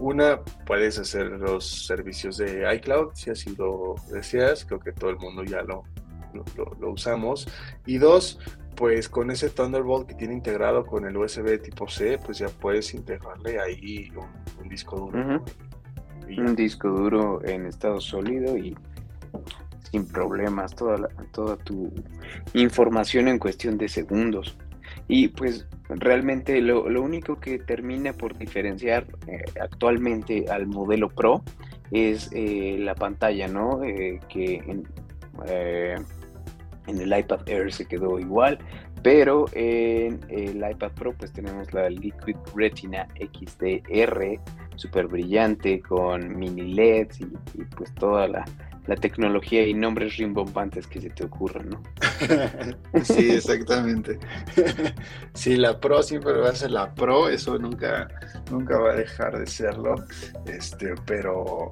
una, 0.00 0.40
puedes 0.64 0.98
hacer 0.98 1.26
los 1.26 1.86
servicios 1.86 2.36
de 2.38 2.72
iCloud 2.76 3.10
si 3.14 3.30
así 3.30 3.54
lo 3.56 3.96
deseas, 4.12 4.64
creo 4.64 4.78
que 4.78 4.92
todo 4.92 5.10
el 5.10 5.16
mundo 5.16 5.42
ya 5.42 5.62
lo, 5.62 5.82
lo, 6.78 6.90
usamos. 6.90 7.48
Y 7.86 7.98
dos, 7.98 8.38
pues 8.76 9.08
con 9.08 9.30
ese 9.30 9.50
Thunderbolt 9.50 10.08
que 10.08 10.14
tiene 10.14 10.34
integrado 10.34 10.86
con 10.86 11.04
el 11.04 11.16
USB 11.16 11.60
tipo 11.60 11.88
C, 11.88 12.18
pues 12.18 12.38
ya 12.38 12.48
puedes 12.48 12.94
integrarle 12.94 13.60
ahí 13.60 14.12
un, 14.60 14.68
disco 14.68 14.96
duro. 14.96 15.42
Un 16.36 16.54
disco 16.54 16.88
duro 16.88 17.44
en 17.44 17.66
estado 17.66 18.00
sólido 18.00 18.56
y 18.56 18.76
sin 19.90 20.06
problemas, 20.06 20.74
toda, 20.74 21.08
toda 21.32 21.56
tu 21.56 21.90
información 22.54 23.28
en 23.28 23.38
cuestión 23.38 23.78
de 23.78 23.88
segundos. 23.88 24.56
Y 25.06 25.28
pues 25.28 25.66
realmente 25.88 26.60
lo, 26.60 26.84
único 27.02 27.40
que 27.40 27.58
termina 27.58 28.12
por 28.12 28.36
diferenciar 28.36 29.06
eh, 29.26 29.42
actualmente 29.60 30.46
al 30.50 30.66
modelo 30.66 31.08
Pro 31.08 31.42
es 31.90 32.30
eh, 32.32 32.76
la 32.78 32.94
pantalla, 32.94 33.48
¿no? 33.48 33.82
Eh, 33.82 34.20
que 34.28 34.56
en, 34.56 34.86
en, 35.46 37.00
el 37.00 37.18
iPad 37.18 37.48
Air 37.48 37.72
se 37.72 37.86
quedó 37.86 38.18
igual, 38.18 38.58
pero 39.02 39.46
en 39.52 40.20
el 40.28 40.56
iPad 40.56 40.92
Pro 40.92 41.14
pues 41.14 41.32
tenemos 41.32 41.72
la 41.72 41.88
Liquid 41.88 42.36
Retina 42.54 43.06
XDR, 43.16 44.38
súper 44.78 45.06
brillante, 45.06 45.80
con 45.80 46.38
mini 46.38 46.74
LEDs 46.74 47.20
y 47.20 47.26
pues 47.76 47.94
toda 47.94 48.28
la, 48.28 48.44
la 48.88 48.96
tecnología 48.96 49.66
y 49.66 49.74
nombres 49.74 50.16
rimbombantes 50.16 50.86
que 50.86 51.00
se 51.00 51.10
te 51.10 51.24
ocurran, 51.24 51.68
¿no? 51.68 51.82
sí, 53.04 53.32
exactamente. 53.32 54.18
sí, 55.34 55.56
la 55.56 55.78
Pro 55.78 56.02
siempre 56.02 56.32
va 56.32 56.48
a 56.48 56.54
ser 56.54 56.70
la 56.70 56.94
Pro, 56.94 57.28
eso 57.28 57.58
nunca, 57.58 58.08
nunca 58.50 58.78
va 58.78 58.92
a 58.92 58.96
dejar 58.96 59.38
de 59.38 59.46
serlo, 59.46 59.94
este, 60.46 60.94
pero 61.04 61.70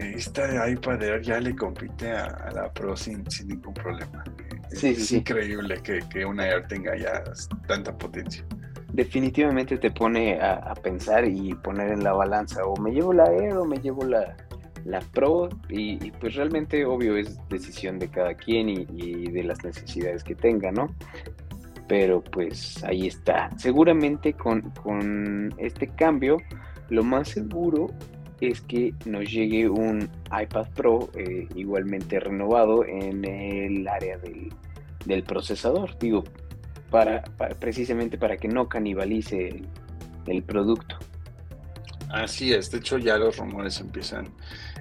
esta 0.00 0.68
iPad 0.68 1.00
Air 1.00 1.22
ya 1.22 1.38
le 1.38 1.54
compite 1.54 2.10
a, 2.10 2.50
la 2.52 2.72
Pro 2.72 2.96
sin, 2.96 3.24
ningún 3.46 3.74
problema. 3.74 4.24
Sí, 4.72 4.88
es 4.88 5.12
increíble 5.12 5.80
que, 5.80 6.24
una 6.24 6.48
Air 6.48 6.66
tenga 6.66 6.96
ya 6.96 7.22
tanta 7.68 7.96
potencia 7.96 8.44
definitivamente 8.92 9.78
te 9.78 9.90
pone 9.90 10.38
a, 10.40 10.74
pensar 10.82 11.24
y 11.24 11.54
poner 11.54 11.92
en 11.92 12.04
la 12.04 12.12
balanza 12.12 12.64
o 12.64 12.76
me 12.76 12.90
llevo 12.92 13.12
la 13.12 13.24
Air 13.24 13.56
o 13.56 13.64
me 13.64 13.78
llevo 13.78 14.04
la, 14.04 14.36
la 14.84 15.00
Pro 15.00 15.48
y, 15.68 16.10
pues 16.12 16.34
realmente 16.34 16.84
obvio 16.84 17.16
es 17.16 17.38
decisión 17.48 17.98
de 17.98 18.08
cada 18.08 18.34
quien 18.34 18.68
y, 18.68 19.30
de 19.30 19.44
las 19.44 19.62
necesidades 19.64 20.24
que 20.24 20.34
tenga, 20.34 20.72
¿no? 20.72 20.94
Pero 21.88 22.22
pues 22.22 22.82
ahí 22.84 23.06
está. 23.06 23.50
Seguramente 23.58 24.34
con, 24.34 25.54
este 25.58 25.88
cambio 25.88 26.38
lo 26.88 27.02
más 27.02 27.28
seguro 27.28 27.88
es 28.40 28.60
que 28.60 28.94
nos 29.04 29.30
llegue 29.30 29.68
un 29.68 30.10
iPad 30.26 30.66
Pro 30.74 31.10
eh, 31.14 31.46
igualmente 31.54 32.18
renovado 32.18 32.84
en 32.84 33.24
el 33.24 33.86
área 33.86 34.18
del, 34.18 34.52
procesador, 35.24 35.98
digo, 35.98 36.24
para, 36.92 37.22
precisamente 37.58 38.18
para 38.18 38.36
que 38.36 38.46
no 38.46 38.68
canibalice 38.68 39.62
el 40.26 40.42
producto. 40.44 40.98
Así 42.10 42.52
es, 42.52 42.70
de 42.70 42.78
hecho 42.78 42.98
ya 42.98 43.16
los 43.16 43.38
rumores 43.38 43.80
empiezan 43.80 44.28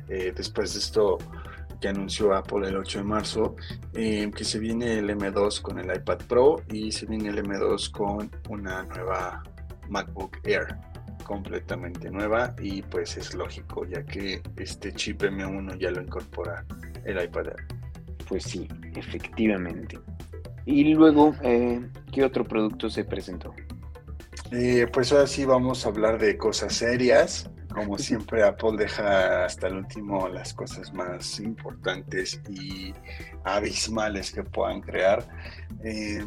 eh, 0.10 0.34
después 0.36 0.74
de 0.74 0.80
esto 0.80 1.18
que 1.80 1.88
anunció 1.88 2.36
Apple 2.36 2.68
el 2.68 2.76
8 2.76 3.00
de 3.00 3.04
marzo, 3.06 3.56
eh, 3.94 4.30
que 4.36 4.44
se 4.44 4.60
viene 4.60 5.00
el 5.00 5.10
M2 5.10 5.62
con 5.62 5.80
el 5.80 5.96
iPad 5.96 6.18
Pro 6.28 6.62
y 6.70 6.92
se 6.92 7.06
viene 7.06 7.30
el 7.30 7.44
M2 7.44 7.90
con 7.90 8.30
una 8.50 8.84
nueva 8.84 9.42
MacBook 9.90 10.38
Air 10.44 10.78
completamente 11.24 12.12
nueva 12.12 12.54
y 12.62 12.82
pues 12.82 13.16
es 13.16 13.34
lógico 13.34 13.86
ya 13.86 14.04
que 14.04 14.42
este 14.58 14.92
chip 14.94 15.22
M1 15.22 15.80
ya 15.80 15.92
lo 15.92 16.02
incorpora 16.02 16.66
el 17.06 17.24
iPad 17.24 17.48
Air. 17.48 17.68
Pues 18.28 18.44
sí, 18.44 18.68
efectivamente. 18.96 19.98
Y 20.66 20.94
luego, 20.94 21.36
eh, 21.42 21.88
¿qué 22.12 22.24
otro 22.24 22.44
producto 22.44 22.90
se 22.90 23.04
presentó? 23.04 23.54
pues 24.92 25.14
ahora 25.14 25.28
sí 25.28 25.46
vamos 25.46 25.86
a 25.86 25.90
hablar 25.90 26.20
de 26.20 26.38
cosas 26.38 26.74
serias. 26.74 27.50
Como 27.74 27.98
siempre, 27.98 28.44
Apple 28.44 28.74
deja 28.78 29.46
hasta 29.46 29.68
el 29.68 29.76
último 29.76 30.28
las 30.28 30.54
cosas 30.54 30.94
más 30.94 31.40
importantes 31.40 32.42
y 32.50 32.94
abismales 33.46 34.32
que 34.32 34.44
puedan 34.44 34.82
crear. 34.82 35.26
Eh, 35.86 36.26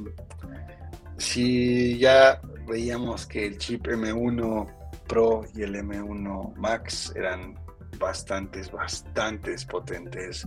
si 1.18 1.98
ya 1.98 2.40
veíamos 2.66 3.26
que 3.26 3.46
el 3.46 3.58
chip 3.58 3.86
M1 3.86 4.72
Pro 5.06 5.44
y 5.54 5.62
el 5.62 5.74
M1 5.74 6.54
Max 6.56 7.12
eran 7.14 7.58
bastantes, 7.98 8.70
bastantes 8.70 9.64
potentes. 9.64 10.46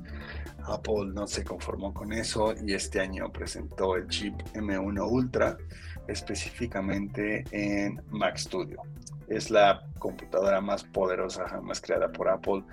Apple 0.65 1.11
no 1.13 1.27
se 1.27 1.43
conformó 1.43 1.93
con 1.93 2.11
eso 2.13 2.53
y 2.65 2.73
este 2.73 2.99
año 2.99 3.31
presentó 3.31 3.95
el 3.95 4.07
chip 4.07 4.33
M1 4.53 5.09
Ultra 5.09 5.57
específicamente 6.07 7.43
en 7.51 8.01
Mac 8.09 8.37
Studio 8.37 8.81
es 9.27 9.51
la 9.51 9.85
computadora 9.99 10.61
más 10.61 10.83
poderosa 10.83 11.47
jamás 11.47 11.81
creada 11.81 12.11
por 12.11 12.29
Apple. 12.29 12.63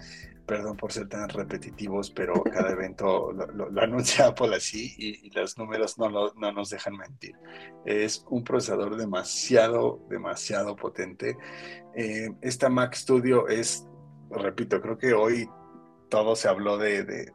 Perdón 0.46 0.76
por 0.76 0.92
ser 0.92 1.08
tan 1.08 1.26
repetitivos, 1.30 2.10
pero 2.10 2.34
cada 2.44 2.70
evento 2.72 3.32
lo, 3.32 3.80
anuncia 3.80 4.26
Apple 4.26 4.54
así 4.54 4.94
y, 4.98 5.30
los 5.30 5.56
números 5.56 5.98
no, 5.98 6.10
no 6.10 6.52
nos 6.52 6.68
dejan 6.68 6.96
mentir. 6.96 7.34
Es 7.86 8.24
un 8.28 8.44
procesador 8.44 8.96
demasiado, 8.96 10.00
demasiado 10.10 10.76
potente. 10.76 11.38
Eh, 11.96 12.30
esta 12.42 12.68
Mac 12.68 12.94
Studio 12.94 13.48
es, 13.48 13.88
repito, 14.30 14.80
creo 14.80 14.98
que 14.98 15.14
hoy 15.14 15.48
todo 16.08 16.36
se 16.36 16.48
habló 16.48 16.78
de, 16.78 17.04
de 17.04 17.32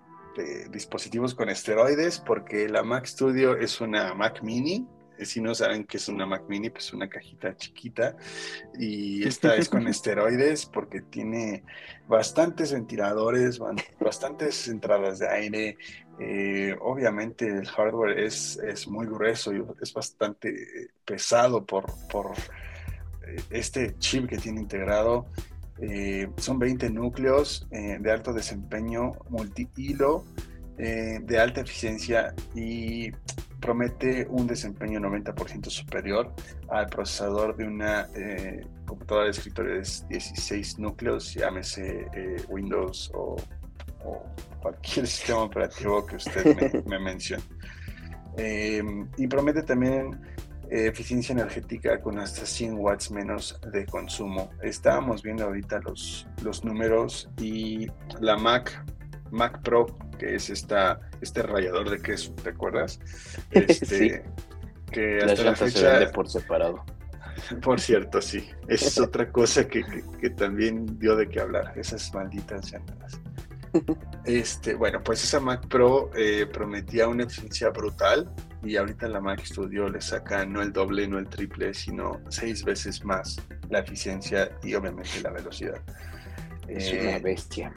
dispositivos 0.69 1.35
con 1.35 1.49
esteroides 1.49 2.19
porque 2.19 2.69
la 2.69 2.83
Mac 2.83 3.05
Studio 3.05 3.57
es 3.57 3.81
una 3.81 4.13
Mac 4.13 4.41
mini 4.41 4.87
si 5.25 5.41
no 5.41 5.53
saben 5.53 5.85
que 5.85 5.97
es 5.97 6.07
una 6.07 6.25
Mac 6.25 6.43
Mini, 6.47 6.69
pues 6.69 6.93
una 6.93 7.09
cajita 7.09 7.55
chiquita. 7.55 8.15
Y 8.77 9.27
esta 9.27 9.55
es 9.55 9.69
con 9.69 9.87
esteroides 9.87 10.65
porque 10.65 11.01
tiene 11.01 11.63
bastantes 12.07 12.73
ventiladores, 12.73 13.59
bastantes 13.99 14.67
entradas 14.67 15.19
de 15.19 15.29
aire. 15.29 15.77
Eh, 16.19 16.75
obviamente 16.81 17.47
el 17.47 17.67
hardware 17.67 18.19
es, 18.19 18.57
es 18.57 18.87
muy 18.87 19.05
grueso 19.05 19.53
y 19.53 19.63
es 19.81 19.93
bastante 19.93 20.91
pesado 21.05 21.65
por, 21.65 21.85
por 22.09 22.31
este 23.49 23.97
chip 23.99 24.27
que 24.27 24.37
tiene 24.37 24.59
integrado 24.59 25.27
son 26.37 26.59
20 26.59 26.89
núcleos 26.89 27.67
de 27.71 28.11
alto 28.11 28.33
desempeño 28.33 29.13
multi-hilo 29.29 30.25
de 30.77 31.39
alta 31.39 31.61
eficiencia 31.61 32.33
y 32.55 33.11
promete 33.59 34.25
un 34.29 34.47
desempeño 34.47 34.99
90% 34.99 35.69
superior 35.69 36.33
al 36.69 36.87
procesador 36.87 37.55
de 37.55 37.65
una 37.65 38.07
eh, 38.15 38.65
computadora 38.85 39.25
de 39.25 39.31
escritorio 39.31 39.73
de 39.73 39.87
16 40.09 40.79
núcleos, 40.79 41.33
llámese 41.33 42.07
eh, 42.13 42.37
Windows 42.47 43.11
o, 43.13 43.35
cualquier 44.61 45.07
sistema 45.07 45.41
operativo 45.41 46.05
que 46.05 46.15
usted 46.15 46.83
me, 46.85 46.99
mencione. 46.99 47.43
Eh, 48.37 48.81
y 49.17 49.27
promete 49.27 49.63
también 49.63 50.19
eficiencia 50.69 51.33
energética 51.33 51.99
con 52.01 52.19
hasta 52.19 52.45
100 52.45 52.75
watts 52.77 53.11
menos 53.11 53.59
de 53.71 53.85
consumo. 53.85 54.51
Estábamos 54.61 55.23
viendo 55.23 55.45
ahorita 55.45 55.79
los, 55.79 56.27
los 56.43 56.63
números 56.63 57.29
y 57.39 57.87
la 58.19 58.37
Mac, 58.37 58.85
Mac 59.31 59.61
Pro 59.63 59.87
que 60.19 60.35
es 60.35 60.51
esta, 60.51 60.99
este 61.21 61.41
rallador 61.41 61.89
de 61.89 61.99
queso, 61.99 62.33
¿te 62.35 62.51
acuerdas? 62.51 62.99
Este, 63.51 64.23
Que 64.91 65.19
hasta 65.19 65.43
la, 65.43 65.55
fecha... 65.55 66.11
por 66.11 66.29
separado. 66.29 66.83
Por 67.61 67.79
cierto, 67.79 68.21
sí. 68.21 68.49
Esa 68.67 68.87
es 68.87 68.99
otra 69.07 69.31
cosa 69.31 69.67
que, 69.67 69.83
también 70.35 70.99
dio 70.99 71.15
de 71.15 71.29
qué 71.29 71.39
hablar, 71.39 71.73
esas 71.77 72.13
malditas 72.13 72.71
llantas. 72.71 73.19
Este, 74.25 74.73
bueno, 74.73 75.01
pues 75.03 75.23
esa 75.23 75.39
Mac 75.39 75.67
Pro 75.67 76.09
eh, 76.15 76.47
prometía 76.51 77.07
una 77.07 77.23
eficiencia 77.23 77.69
brutal 77.69 78.29
y 78.63 78.75
ahorita 78.75 79.07
la 79.07 79.21
Mac 79.21 79.43
Studio 79.43 79.89
le 79.89 80.01
saca 80.01 80.45
no 80.45 80.61
el 80.61 80.73
doble, 80.73 81.07
no 81.07 81.17
el 81.17 81.27
triple, 81.27 81.73
sino 81.73 82.19
seis 82.29 82.63
veces 82.63 83.03
más 83.05 83.41
la 83.69 83.79
eficiencia 83.79 84.51
y 84.63 84.73
obviamente 84.73 85.21
la 85.21 85.31
velocidad. 85.31 85.81
Es 86.67 86.91
una 86.91 87.17
eh, 87.17 87.19
bestia. 87.19 87.73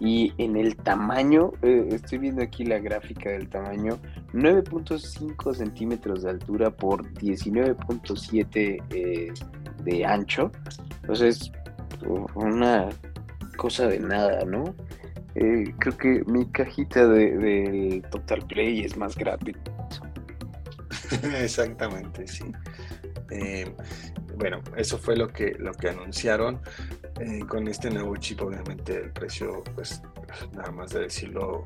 Y 0.00 0.32
en 0.38 0.56
el 0.56 0.76
tamaño, 0.76 1.52
eh, 1.62 1.88
estoy 1.92 2.18
viendo 2.18 2.42
aquí 2.42 2.64
la 2.64 2.78
gráfica 2.78 3.30
del 3.30 3.48
tamaño, 3.48 4.00
9.5 4.32 5.54
centímetros 5.54 6.22
de 6.22 6.30
altura 6.30 6.70
por 6.70 7.08
19.7 7.14 8.82
eh, 8.90 9.32
de 9.84 10.04
ancho. 10.04 10.50
Entonces, 11.02 11.52
una 12.34 12.88
cosa 13.56 13.86
de 13.86 14.00
nada, 14.00 14.44
¿no? 14.44 14.74
Eh, 15.34 15.74
creo 15.78 15.96
que 15.96 16.22
mi 16.26 16.46
cajita 16.46 17.06
del 17.06 17.40
de, 17.40 18.02
Total 18.10 18.46
Play 18.46 18.84
es 18.84 18.96
más 18.96 19.16
grande. 19.16 19.54
Exactamente, 21.40 22.26
sí. 22.26 22.44
bueno, 24.36 24.60
eso 24.76 24.98
fue 24.98 25.16
lo 25.16 25.28
que, 25.28 25.56
lo 25.58 25.72
que 25.72 25.88
anunciaron. 25.88 26.60
Eh, 27.20 27.44
con 27.46 27.68
este 27.68 27.90
nuevo 27.90 28.16
chip, 28.16 28.40
obviamente, 28.40 28.96
el 28.96 29.10
precio, 29.10 29.62
pues, 29.74 30.02
nada 30.56 30.70
más 30.72 30.92
de 30.92 31.00
decirlo, 31.00 31.62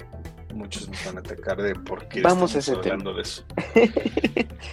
muchos 0.52 0.88
nos 0.88 1.04
van 1.06 1.16
a 1.16 1.20
atacar 1.20 1.62
de 1.62 1.74
por 1.74 2.08
qué 2.08 2.20
Vamos 2.20 2.54
estamos 2.54 2.84
hablando 2.84 3.14
de 3.14 3.22
eso. 3.22 3.44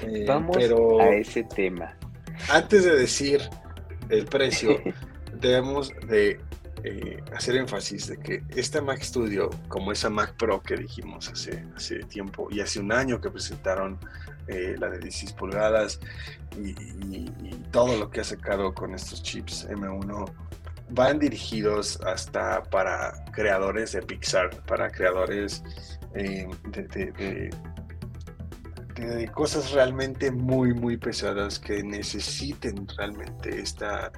Eh, 0.05 0.25
Vamos 0.27 0.57
a 0.57 1.09
ese 1.13 1.43
tema. 1.43 1.95
Antes 2.49 2.83
de 2.83 2.95
decir 2.95 3.41
el 4.09 4.25
precio, 4.25 4.81
debemos 5.39 5.93
de 6.07 6.39
eh, 6.83 7.23
hacer 7.33 7.55
énfasis 7.55 8.07
de 8.07 8.17
que 8.17 8.43
esta 8.49 8.81
Mac 8.81 9.01
Studio, 9.01 9.49
como 9.67 9.91
esa 9.91 10.09
Mac 10.09 10.35
Pro 10.35 10.61
que 10.61 10.75
dijimos 10.75 11.29
hace, 11.29 11.65
hace 11.75 11.99
tiempo 11.99 12.47
y 12.51 12.59
hace 12.59 12.79
un 12.79 12.91
año 12.91 13.21
que 13.21 13.29
presentaron 13.29 13.99
la 14.45 14.89
de 14.89 14.99
16 14.99 15.31
pulgadas 15.33 16.01
y, 16.57 16.73
todo 17.71 17.97
lo 17.97 18.11
que 18.11 18.21
ha 18.21 18.23
sacado 18.23 18.73
con 18.73 18.93
estos 18.93 19.23
chips 19.23 19.67
M1 19.67 20.31
van 20.89 21.17
dirigidos 21.19 21.99
hasta 22.01 22.63
para 22.63 23.25
creadores 23.31 23.93
de 23.93 24.01
Pixar, 24.01 24.51
para 24.65 24.91
creadores 24.91 25.63
eh, 26.13 26.47
de, 26.67 27.51
cosas 29.33 29.71
realmente 29.71 30.29
muy, 30.31 30.73
muy 30.73 30.97
pesadas 30.97 31.57
que 31.57 31.83
necesiten 31.83 32.87
realmente 32.95 33.59
esta, 33.59 34.11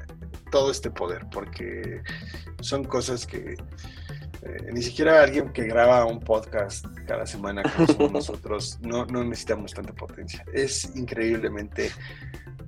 todo 0.55 0.71
este 0.71 0.89
poder, 0.89 1.27
porque 1.33 2.01
son 2.61 2.85
cosas 2.85 3.27
que 3.27 3.55
eh, 4.41 4.71
ni 4.71 4.81
siquiera 4.81 5.21
alguien 5.21 5.51
que 5.51 5.65
graba 5.65 6.05
un 6.05 6.21
podcast 6.21 6.85
cada 7.05 7.25
semana 7.25 7.61
como 7.63 7.85
somos 7.87 8.11
nosotros, 8.19 8.79
no, 8.81 9.05
no 9.05 9.25
necesitamos 9.25 9.73
tanta 9.73 9.91
potencia. 9.91 10.45
Es 10.53 10.95
increíblemente 10.95 11.91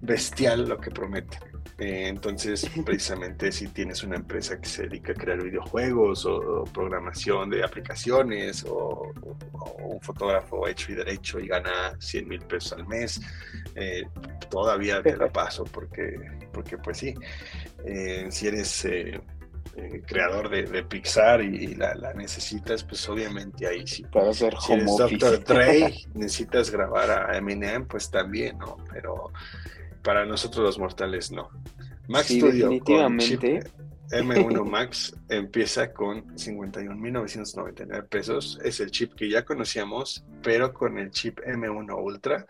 bestial 0.02 0.68
lo 0.68 0.80
que 0.80 0.92
promete. 0.92 1.38
Eh, 1.80 2.08
entonces, 2.08 2.68
precisamente 2.86 3.52
si 3.52 3.68
tienes 3.68 4.04
una 4.04 4.16
empresa 4.16 4.60
que 4.60 4.68
se 4.68 4.84
dedica 4.84 5.12
a 5.12 5.16
crear 5.16 5.44
videojuegos 5.44 6.26
o, 6.26 6.64
programación 6.74 7.50
de 7.50 7.64
aplicaciones 7.64 8.66
o, 8.68 9.14
un 9.80 10.02
fotógrafo 10.02 10.68
hecho 10.68 10.92
y 10.92 10.96
derecho 10.96 11.40
y 11.40 11.48
gana 11.48 11.96
100 12.00 12.28
mil 12.28 12.42
pesos 12.42 12.74
al 12.74 12.88
mes, 12.88 13.22
eh, 13.76 14.08
todavía 14.50 15.02
te 15.02 15.16
la 15.16 15.32
paso 15.32 15.66
porque, 15.66 16.20
porque 16.52 16.78
pues 16.78 16.98
sí, 16.98 17.14
eh, 17.86 18.28
si 18.30 18.48
eres... 18.48 18.88
creador 20.08 20.50
de, 20.50 20.84
Pixar 20.84 21.42
y, 21.44 21.76
la, 21.76 21.94
necesitas, 22.16 22.84
pues 22.84 23.08
obviamente 23.08 23.68
ahí 23.68 23.86
sí. 23.86 24.04
Para 24.12 24.32
hacer 24.32 24.56
si 24.60 24.74
eres 24.74 24.98
Dr. 24.98 25.44
Dre, 25.44 25.94
necesitas 26.16 26.72
grabar 26.72 27.30
a 27.30 27.38
Eminem, 27.38 27.86
pues 27.86 28.10
también, 28.10 28.58
¿no? 28.58 28.78
Pero 28.92 29.32
para 30.08 30.26
nosotros 30.26 30.64
los 30.64 30.80
mortales 30.80 31.32
no. 31.34 31.50
Max 32.08 32.28
Studio 32.28 32.70
definitivamente. 32.70 33.60
M1 34.10 34.64
Max 34.64 35.14
empieza 35.28 35.92
con 35.92 36.34
51.999 36.34 38.08
pesos. 38.08 38.58
Es 38.64 38.80
el 38.80 38.90
chip 38.90 39.16
que 39.16 39.30
ya 39.30 39.44
conocíamos, 39.44 40.24
pero 40.42 40.74
con 40.74 40.98
el 40.98 41.12
chip 41.12 41.40
M1 41.40 41.94
Ultra 42.02 42.48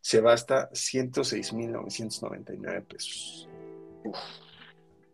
se 0.00 0.20
va 0.20 0.32
hasta 0.32 0.68
106.999 0.70 2.84
pesos. 2.88 3.48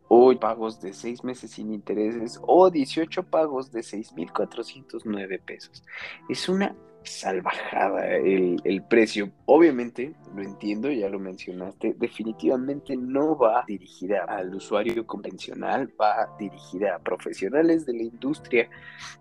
Hoy 0.09 0.37
pagos 0.37 0.81
de 0.81 0.95
6 0.95 1.25
meses 1.25 1.51
sin 1.51 1.75
intereses 1.75 2.41
o 2.41 2.71
18 2.71 3.23
pagos 3.25 3.71
de 3.71 3.81
6.409 3.81 5.43
pesos. 5.45 5.85
Es 6.31 6.49
una 6.49 6.75
salvajada 7.05 8.17
el, 8.17 8.61
el, 8.65 8.83
precio. 8.83 9.31
Obviamente, 9.47 10.13
lo 10.35 10.43
entiendo, 10.43 10.91
ya 10.91 11.09
lo 11.09 11.19
mencionaste, 11.19 11.95
definitivamente 11.99 12.97
no 12.97 13.37
va 13.37 13.65
dirigida 13.67 14.25
al 14.25 14.55
usuario 14.55 15.07
convencional, 15.07 15.93
va 16.01 16.29
dirigida 16.39 16.97
a 16.97 16.99
profesionales 16.99 17.87
de 17.87 17.93
la 17.95 18.03
industria, 18.03 18.69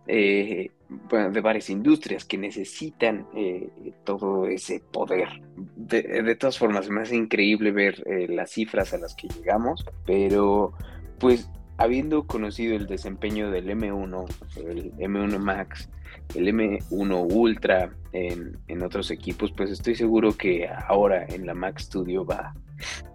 eh, 0.08 0.72
de 0.90 1.42
varias 1.42 1.70
industrias 1.70 2.26
que 2.26 2.38
necesitan 2.38 3.28
eh, 3.36 3.70
todo 4.04 4.48
ese 4.48 4.82
poder. 4.92 5.30
De, 5.76 6.36
todas 6.36 6.58
formas, 6.58 6.90
me 6.90 7.02
hace 7.02 7.16
increíble 7.16 7.72
ver 7.72 8.04
eh, 8.06 8.28
las 8.28 8.52
cifras 8.52 8.94
a 8.94 8.98
las 8.98 9.16
que 9.16 9.28
llegamos, 9.28 9.86
pero 10.06 10.74
pues 11.20 11.50
habiendo 11.82 12.28
conocido 12.28 12.76
el 12.76 12.86
desempeño 12.86 13.50
del 13.50 13.68
M1, 13.70 14.26
el 14.58 14.94
M1 14.94 15.40
Max, 15.40 15.90
el 16.36 16.48
M1 16.48 17.28
Ultra 17.34 17.92
en, 18.14 18.84
otros 18.84 19.10
equipos, 19.10 19.52
pues 19.52 19.72
estoy 19.72 19.96
seguro 19.96 20.38
que 20.38 20.70
ahora 20.88 21.26
en 21.26 21.46
la 21.46 21.54
Mac 21.56 21.80
Studio 21.80 22.24
va, 22.26 22.54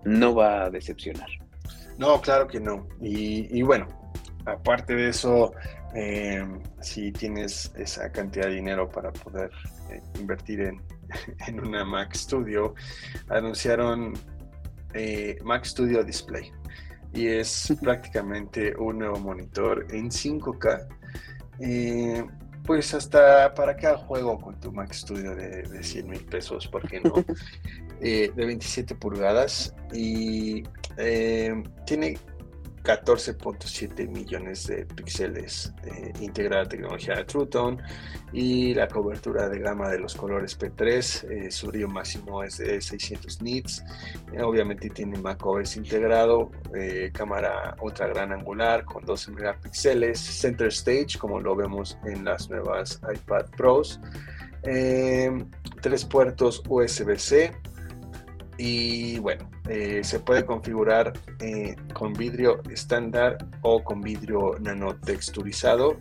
no 0.04 0.34
va 0.34 0.64
a 0.64 0.70
decepcionar. 0.70 1.28
No, 1.98 2.20
claro 2.20 2.48
que 2.48 2.58
no. 2.58 2.88
Y, 3.00 3.62
bueno, 3.62 3.86
aparte 4.44 4.94
de 4.94 5.10
eso, 5.10 5.52
eh, 5.94 6.44
si 6.80 7.12
tienes 7.12 7.72
esa 7.76 8.10
cantidad 8.10 8.46
de 8.46 8.56
dinero 8.56 8.88
para 8.88 9.12
poder 9.12 9.50
eh, 9.90 10.02
invertir 10.18 10.60
en, 10.60 10.82
en, 11.46 11.60
una 11.60 11.84
Mac 11.84 12.14
Studio, 12.14 12.74
anunciaron 13.28 14.12
eh, 14.92 15.38
Mac 15.44 15.64
Studio 15.64 16.02
Display. 16.02 16.50
Y 17.16 17.28
es 17.28 17.74
prácticamente 17.80 18.76
un 18.76 18.98
nuevo 18.98 19.18
monitor 19.18 19.86
en 19.90 20.10
5K 20.10 20.86
pues 22.66 22.92
hasta 22.94 23.54
para 23.54 23.76
cada 23.76 23.96
juego 23.96 24.38
con 24.38 24.58
tu 24.58 24.72
Mac 24.72 24.92
Studio 24.92 25.34
de, 25.36 25.62
de 25.62 25.82
100 25.82 26.08
mil 26.08 26.24
pesos, 26.24 26.66
¿por 26.66 26.86
qué 26.86 27.00
no? 27.00 27.14
Eh, 28.02 28.30
de 28.36 28.44
27 28.44 28.94
pulgadas 28.96 29.74
y 29.90 30.62
eh, 30.98 31.62
tiene 31.86 32.18
14.7 32.86 34.08
millones 34.08 34.68
de 34.68 34.86
píxeles, 34.86 35.74
eh, 35.84 36.12
integra 36.20 36.58
la 36.62 36.68
tecnología 36.68 37.16
de 37.16 37.24
True 37.24 37.46
Tone 37.46 37.82
y 38.32 38.74
la 38.74 38.86
cobertura 38.86 39.48
de 39.48 39.58
gama 39.58 39.88
de 39.88 39.98
los 39.98 40.14
colores 40.14 40.56
P3, 40.56 41.24
eh, 41.28 41.50
su 41.50 41.66
brillo 41.66 41.88
máximo 41.88 42.44
es 42.44 42.58
de 42.58 42.80
600 42.80 43.42
nits, 43.42 43.84
eh, 44.32 44.40
obviamente 44.40 44.88
tiene 44.90 45.18
macOS 45.18 45.76
integrado, 45.76 46.52
cámara 47.12 47.74
ultra 47.80 48.06
gran 48.06 48.32
angular 48.32 48.84
con 48.84 49.04
12 49.04 49.32
megapíxeles, 49.32 50.20
center 50.20 50.68
stage 50.68 51.18
como 51.18 51.40
lo 51.40 51.56
vemos 51.56 51.98
en 52.04 52.24
las 52.24 52.48
nuevas 52.48 53.00
iPad 53.12 53.46
Pros, 53.56 53.98
tres 54.62 56.04
puertos 56.04 56.62
USB-C, 56.68 57.52
Y 58.58 59.18
bueno, 59.18 59.50
eh, 59.68 60.02
se 60.02 60.20
puede 60.20 60.46
configurar 60.46 61.12
eh, 61.40 61.76
con 61.92 62.14
vidrio 62.14 62.62
estándar 62.70 63.36
o 63.62 63.84
con 63.84 64.00
vidrio 64.00 64.54
nanotexturizado, 64.60 65.98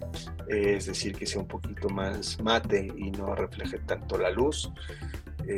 eh, 0.48 0.76
es 0.78 0.86
decir, 0.86 1.16
que 1.16 1.26
sea 1.26 1.42
un 1.42 1.48
poquito 1.48 1.90
más 1.90 2.40
mate 2.42 2.88
y 2.96 3.12
no 3.12 3.36
refleje 3.36 3.80
tanto 3.80 4.18
la 4.18 4.30
luz. 4.30 4.72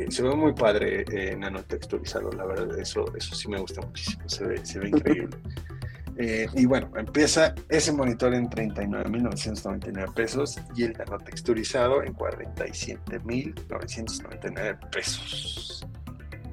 se 0.08 0.22
ve 0.22 0.34
muy 0.34 0.52
padre 0.52 1.04
nanotexturizado, 1.36 2.30
la 2.32 2.44
verdad, 2.44 2.78
eso, 2.78 3.04
eso 3.16 3.34
sí 3.34 3.48
me 3.48 3.58
gusta 3.58 3.80
muchísimo, 3.80 4.28
se 4.28 4.44
ve, 4.44 4.66
se 4.66 4.78
ve 4.80 4.88
increíble. 4.88 5.36
y 6.54 6.66
bueno, 6.66 6.90
empieza 6.96 7.54
ese 7.68 7.92
monitor 7.92 8.34
en 8.34 8.50
39.999 8.50 10.14
pesos 10.14 10.60
y 10.74 10.82
el 10.82 10.94
nanotexturizado 10.94 12.02
en 12.02 12.12
47.999 12.12 14.90
pesos. 14.90 15.86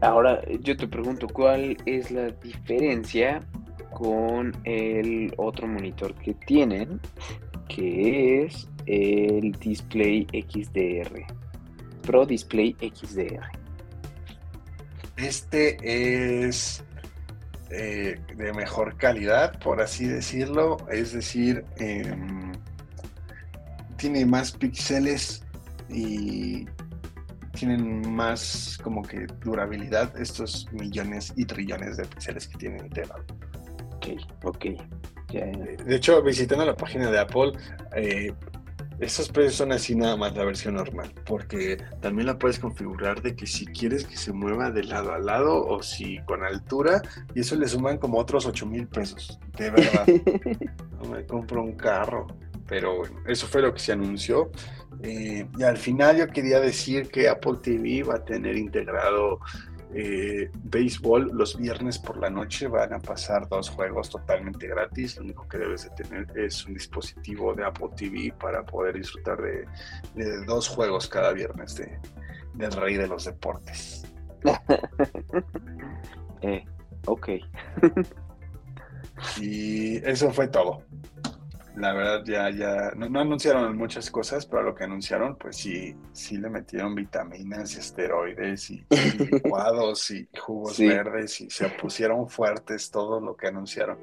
Ahora 0.06 0.40
yo 0.62 0.78
te 0.78 0.88
pregunto, 0.88 1.28
¿cuál 1.28 1.78
es 1.88 2.12
la 2.12 2.28
diferencia 2.28 3.40
con 3.92 4.56
el 4.64 5.34
otro 5.38 5.68
monitor 5.68 6.14
que 6.14 6.36
tienen, 6.36 7.00
que 7.68 8.44
es 8.44 8.68
el 8.86 9.52
Display 9.54 10.28
XDR, 10.32 11.26
Pro 12.04 12.24
Display 12.24 12.76
XDR? 12.80 13.50
Este 15.18 15.78
es 16.46 16.84
eh, 17.72 18.20
de 18.36 18.54
mejor 18.54 18.98
calidad, 18.98 19.58
por 19.60 19.82
así 19.82 20.06
decirlo, 20.06 20.78
es 20.92 21.14
decir, 21.14 21.66
em, 21.78 22.52
tiene 23.98 24.24
más 24.28 24.52
píxeles 24.52 25.44
y 25.90 26.68
tienen 27.56 28.14
más 28.14 28.78
como 28.84 29.02
que 29.02 29.26
durabilidad 29.44 30.16
estos 30.20 30.72
millones 30.72 31.34
y 31.36 31.46
trillones 31.46 31.98
de 31.98 32.06
píxeles 32.06 32.48
que 32.48 32.58
tienen 32.58 32.86
integrado. 32.86 33.26
Ok, 33.96 34.08
ok. 34.44 34.66
De 35.86 35.96
hecho, 35.96 36.22
visitando 36.22 36.66
la 36.66 36.76
página 36.76 37.10
de 37.12 37.20
Apple, 37.20 37.54
eh, 37.96 38.32
estos 39.00 39.28
precios 39.30 39.56
son 39.56 39.74
así 39.74 39.94
nada 39.94 40.16
más 40.16 40.36
la 40.36 40.46
versión 40.46 40.76
normal, 40.76 41.12
porque 41.26 41.78
también 42.02 42.28
la 42.28 42.38
puedes 42.38 42.60
configurar 42.60 43.22
de 43.22 43.36
que 43.36 43.46
si 43.46 43.66
quieres 43.66 44.06
que 44.06 44.16
se 44.16 44.32
mueva 44.32 44.72
de 44.72 44.84
lado 44.84 45.14
a 45.14 45.20
lado 45.20 45.66
o 45.66 45.84
si 45.84 46.20
con 46.20 46.44
altura, 46.44 47.02
y 47.34 47.42
eso 47.42 47.56
le 47.58 47.68
suman 47.68 47.98
como 47.98 48.18
otros 48.18 48.46
8 48.46 48.66
mil 48.66 48.88
pesos. 48.88 49.38
De 49.58 49.70
verdad. 49.70 50.06
no 51.04 51.10
me 51.10 51.26
compro 51.26 51.62
un 51.62 51.74
carro. 51.74 52.28
Pero 52.68 52.98
bueno, 52.98 53.20
eso 53.28 53.46
fue 53.48 53.62
lo 53.62 53.74
que 53.74 53.80
se 53.80 53.92
anunció. 53.92 54.50
Eh, 55.06 55.48
y 55.56 55.64
al 55.64 55.78
final 55.78 56.18
yo 56.18 56.28
quería 56.28 56.60
decir 56.60 57.10
que 57.10 57.30
Apple 57.30 57.58
TV 57.62 58.02
va 58.02 58.16
a 58.16 58.26
tener 58.26 58.58
integrado 58.58 59.40
eh, 59.94 60.50
béisbol 60.64 61.30
los 61.32 61.56
viernes 61.58 62.00
por 62.00 62.18
la 62.18 62.32
noche. 62.32 62.68
Van 62.68 62.92
a 62.92 63.00
pasar 63.00 63.48
dos 63.48 63.70
juegos 63.70 64.10
totalmente 64.10 64.68
gratis. 64.68 65.18
Lo 65.18 65.26
único 65.26 65.48
que 65.48 65.60
debes 65.60 65.84
de 65.84 66.04
tener 66.04 66.26
es 66.36 66.66
un 66.66 66.74
dispositivo 66.74 67.54
de 67.54 67.66
Apple 67.66 67.90
TV 67.96 68.34
para 68.40 68.66
poder 68.66 68.96
disfrutar 68.96 69.38
de, 69.40 70.46
dos 70.48 70.68
juegos 70.68 71.08
cada 71.08 71.34
viernes 71.34 71.76
de, 71.76 72.00
del 72.56 72.72
rey 72.72 72.96
de 72.96 73.08
los 73.08 73.26
deportes. 73.26 74.06
eh, 76.42 76.66
ok. 77.06 77.30
y 79.40 79.98
eso 79.98 80.32
fue 80.32 80.48
todo 80.48 80.84
la 81.78 81.94
verdad 81.94 82.24
ya, 82.26 82.50
ya, 82.50 82.92
no, 82.96 83.20
anunciaron 83.20 83.78
muchas 83.78 84.10
cosas, 84.10 84.46
pero 84.46 84.64
lo 84.64 84.76
que 84.76 84.86
anunciaron, 84.86 85.36
pues 85.36 85.58
sí, 85.58 85.96
sí 86.14 86.38
le 86.38 86.50
metieron 86.50 86.96
vitaminas 86.96 87.76
y 87.76 87.80
esteroides 87.80 88.70
y, 88.72 88.86
licuados 89.32 90.12
y 90.12 90.28
jugos 90.40 90.80
verdes 90.80 91.42
y 91.42 91.50
se 91.50 91.70
pusieron 91.70 92.30
fuertes 92.30 92.90
todo 92.90 93.20
lo 93.20 93.36
que 93.36 93.48
anunciaron. 93.48 93.98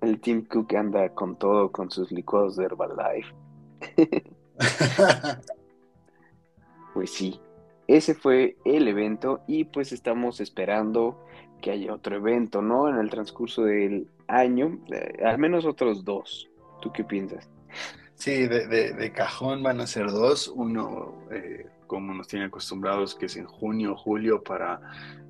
El 0.00 0.20
Team 0.20 0.46
Cook 0.46 0.74
anda 0.76 1.08
con 1.10 1.36
todo, 1.36 1.72
con 1.72 1.90
sus 1.90 2.12
licuados 2.12 2.56
de 2.56 2.64
Herbalife. 2.66 3.34
pues 6.94 7.10
sí, 7.10 7.40
ese 7.88 8.14
fue 8.14 8.56
el 8.64 8.86
evento 8.86 9.40
y 9.48 9.64
pues 9.64 9.92
estamos 9.92 10.40
esperando 10.40 11.24
que 11.60 11.72
haya 11.72 11.92
otro 11.92 12.16
evento, 12.16 12.62
¿no? 12.62 12.88
En 12.88 12.96
el 12.98 13.10
transcurso 13.10 13.64
del 13.64 14.08
año, 14.28 14.78
eh, 14.92 15.24
al 15.24 15.38
menos 15.38 15.64
otros 15.64 16.04
dos. 16.04 16.48
¿Tú 16.80 16.92
qué 16.92 17.04
piensas? 17.04 17.48
Sí, 18.18 18.48
de, 18.48 19.12
cajón 19.14 19.62
van 19.62 19.80
a 19.80 19.86
ser 19.86 20.10
dos. 20.10 20.48
Uno, 20.48 21.24
eh, 21.30 21.66
como 21.86 22.12
nos 22.12 22.26
tienen 22.26 22.48
acostumbrados, 22.48 23.14
que 23.14 23.26
es 23.26 23.36
en 23.36 23.46
junio 23.46 23.92
o 23.92 23.96
julio 23.96 24.42
para 24.42 24.80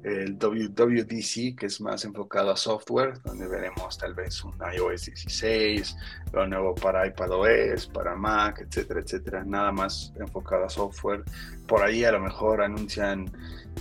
el 0.03 0.39
WWDC, 0.39 1.55
que 1.59 1.67
es 1.67 1.81
más 1.83 2.05
enfocado 2.07 2.51
a 2.51 2.57
software, 2.57 3.21
donde 3.25 3.47
veremos 3.47 3.99
tal 3.99 4.15
vez 4.15 4.43
un 4.43 4.55
iOS 4.75 5.07
16, 5.07 5.97
lo 6.33 6.47
nuevo 6.47 6.75
para 6.75 7.07
iPadOS, 7.07 7.89
para 7.89 8.17
Mac, 8.17 8.61
etcétera, 8.61 9.01
etcétera. 9.01 9.45
Nada 9.45 9.71
más 9.71 10.13
enfocado 10.19 10.65
a 10.65 10.69
software. 10.71 11.25
Por 11.67 11.83
ahí 11.83 12.05
a 12.05 12.13
lo 12.13 12.21
mejor 12.21 12.63
anuncian, 12.63 13.31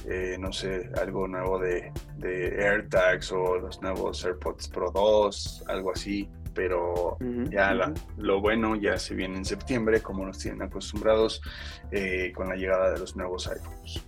eh, 0.05 0.35
no 0.37 0.51
sé, 0.51 0.89
algo 0.99 1.29
nuevo 1.29 1.59
de, 1.59 1.93
de 2.17 2.61
AirTags 2.61 3.31
o 3.31 3.57
los 3.57 3.81
nuevos 3.81 4.25
AirPods 4.25 4.67
Pro 4.67 4.91
2, 4.91 5.63
algo 5.69 5.93
así 5.93 6.29
pero 6.57 7.19
ya 7.51 7.93
lo 8.17 8.41
bueno 8.41 8.75
ya 8.75 8.97
se 8.97 9.13
viene 9.13 9.37
en 9.37 9.45
septiembre, 9.45 10.01
como 10.01 10.25
nos 10.25 10.39
tienen 10.39 10.63
acostumbrados 10.63 11.39
eh, 11.91 12.31
con 12.35 12.49
la 12.49 12.55
llegada 12.55 12.93
de 12.93 12.99
los 12.99 13.15
nuevos 13.15 13.47
iPhones. 13.47 14.03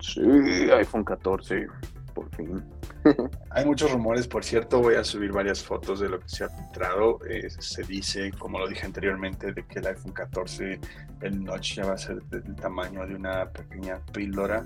Sí, 0.00 0.22
iPhone 0.22 1.04
14, 1.04 1.66
por 2.14 2.34
fin. 2.34 2.64
Hay 3.50 3.66
muchos 3.66 3.92
rumores, 3.92 4.26
por 4.26 4.42
cierto, 4.42 4.80
voy 4.80 4.94
a 4.94 5.04
subir 5.04 5.32
varias 5.32 5.62
fotos 5.62 6.00
de 6.00 6.08
lo 6.08 6.18
que 6.18 6.28
se 6.30 6.44
ha 6.44 6.48
filtrado. 6.48 7.18
Eh, 7.28 7.50
se 7.50 7.82
dice, 7.82 8.30
como 8.38 8.58
lo 8.58 8.66
dije 8.66 8.86
anteriormente, 8.86 9.52
de 9.52 9.66
que 9.66 9.80
el 9.80 9.86
iPhone 9.86 10.12
14, 10.12 10.80
el 11.20 11.44
notch 11.44 11.74
ya 11.74 11.84
va 11.84 11.92
a 11.92 11.98
ser 11.98 12.22
del 12.22 12.54
tamaño 12.54 13.06
de 13.06 13.16
una 13.16 13.50
pequeña 13.50 14.00
píldora. 14.14 14.64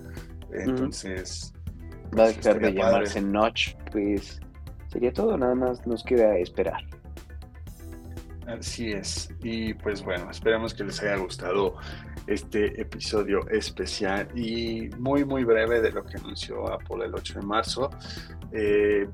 Entonces... 0.53 1.53
Va 2.17 2.23
a 2.23 2.27
pues, 2.27 2.37
dejar 2.37 2.61
de 2.61 2.73
llamarse 2.73 3.21
notch, 3.21 3.75
pues 3.91 4.41
Sería 4.89 5.13
todo, 5.13 5.37
nada 5.37 5.55
más 5.55 5.87
nos 5.87 6.03
queda 6.03 6.37
esperar. 6.39 6.83
Así 8.47 8.93
es. 8.93 9.29
Y 9.43 9.75
pues 9.75 10.03
bueno, 10.03 10.31
esperamos 10.31 10.73
que 10.73 10.85
les 10.85 11.03
haya 11.03 11.17
gustado 11.17 11.77
este 12.27 12.81
episodio 12.81 13.47
especial 13.49 14.29
y 14.35 14.89
muy 14.99 15.25
muy 15.25 15.45
breve 15.45 15.81
de 15.81 15.93
lo 15.93 16.05
que 16.05 16.17
anunció 16.17 16.71
Apple 16.73 17.05
el 17.05 17.15
8 17.15 17.41
de 17.41 17.47
marzo. 17.47 17.91
Eh, 18.53 19.07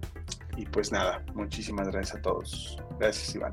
y 0.56 0.66
pues 0.66 0.92
nada, 0.92 1.22
muchísimas 1.34 1.88
gracias 1.88 2.18
a 2.18 2.22
todos. 2.22 2.78
Gracias 3.00 3.34
Iván. 3.34 3.52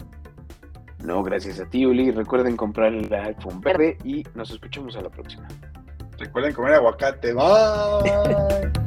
No, 1.04 1.24
gracias 1.24 1.60
a 1.60 1.66
ti 1.66 1.86
Uli. 1.86 2.12
Recuerden 2.12 2.56
comprar 2.56 2.94
el 2.94 3.12
iPhone 3.12 3.60
verde 3.60 3.98
y 4.04 4.24
nos 4.36 4.52
escuchamos 4.52 4.96
a 4.96 5.02
la 5.02 5.10
próxima. 5.10 5.48
Recuerden 6.20 6.54
comer 6.54 6.74
aguacate. 6.76 7.34
Bye. 7.34 8.72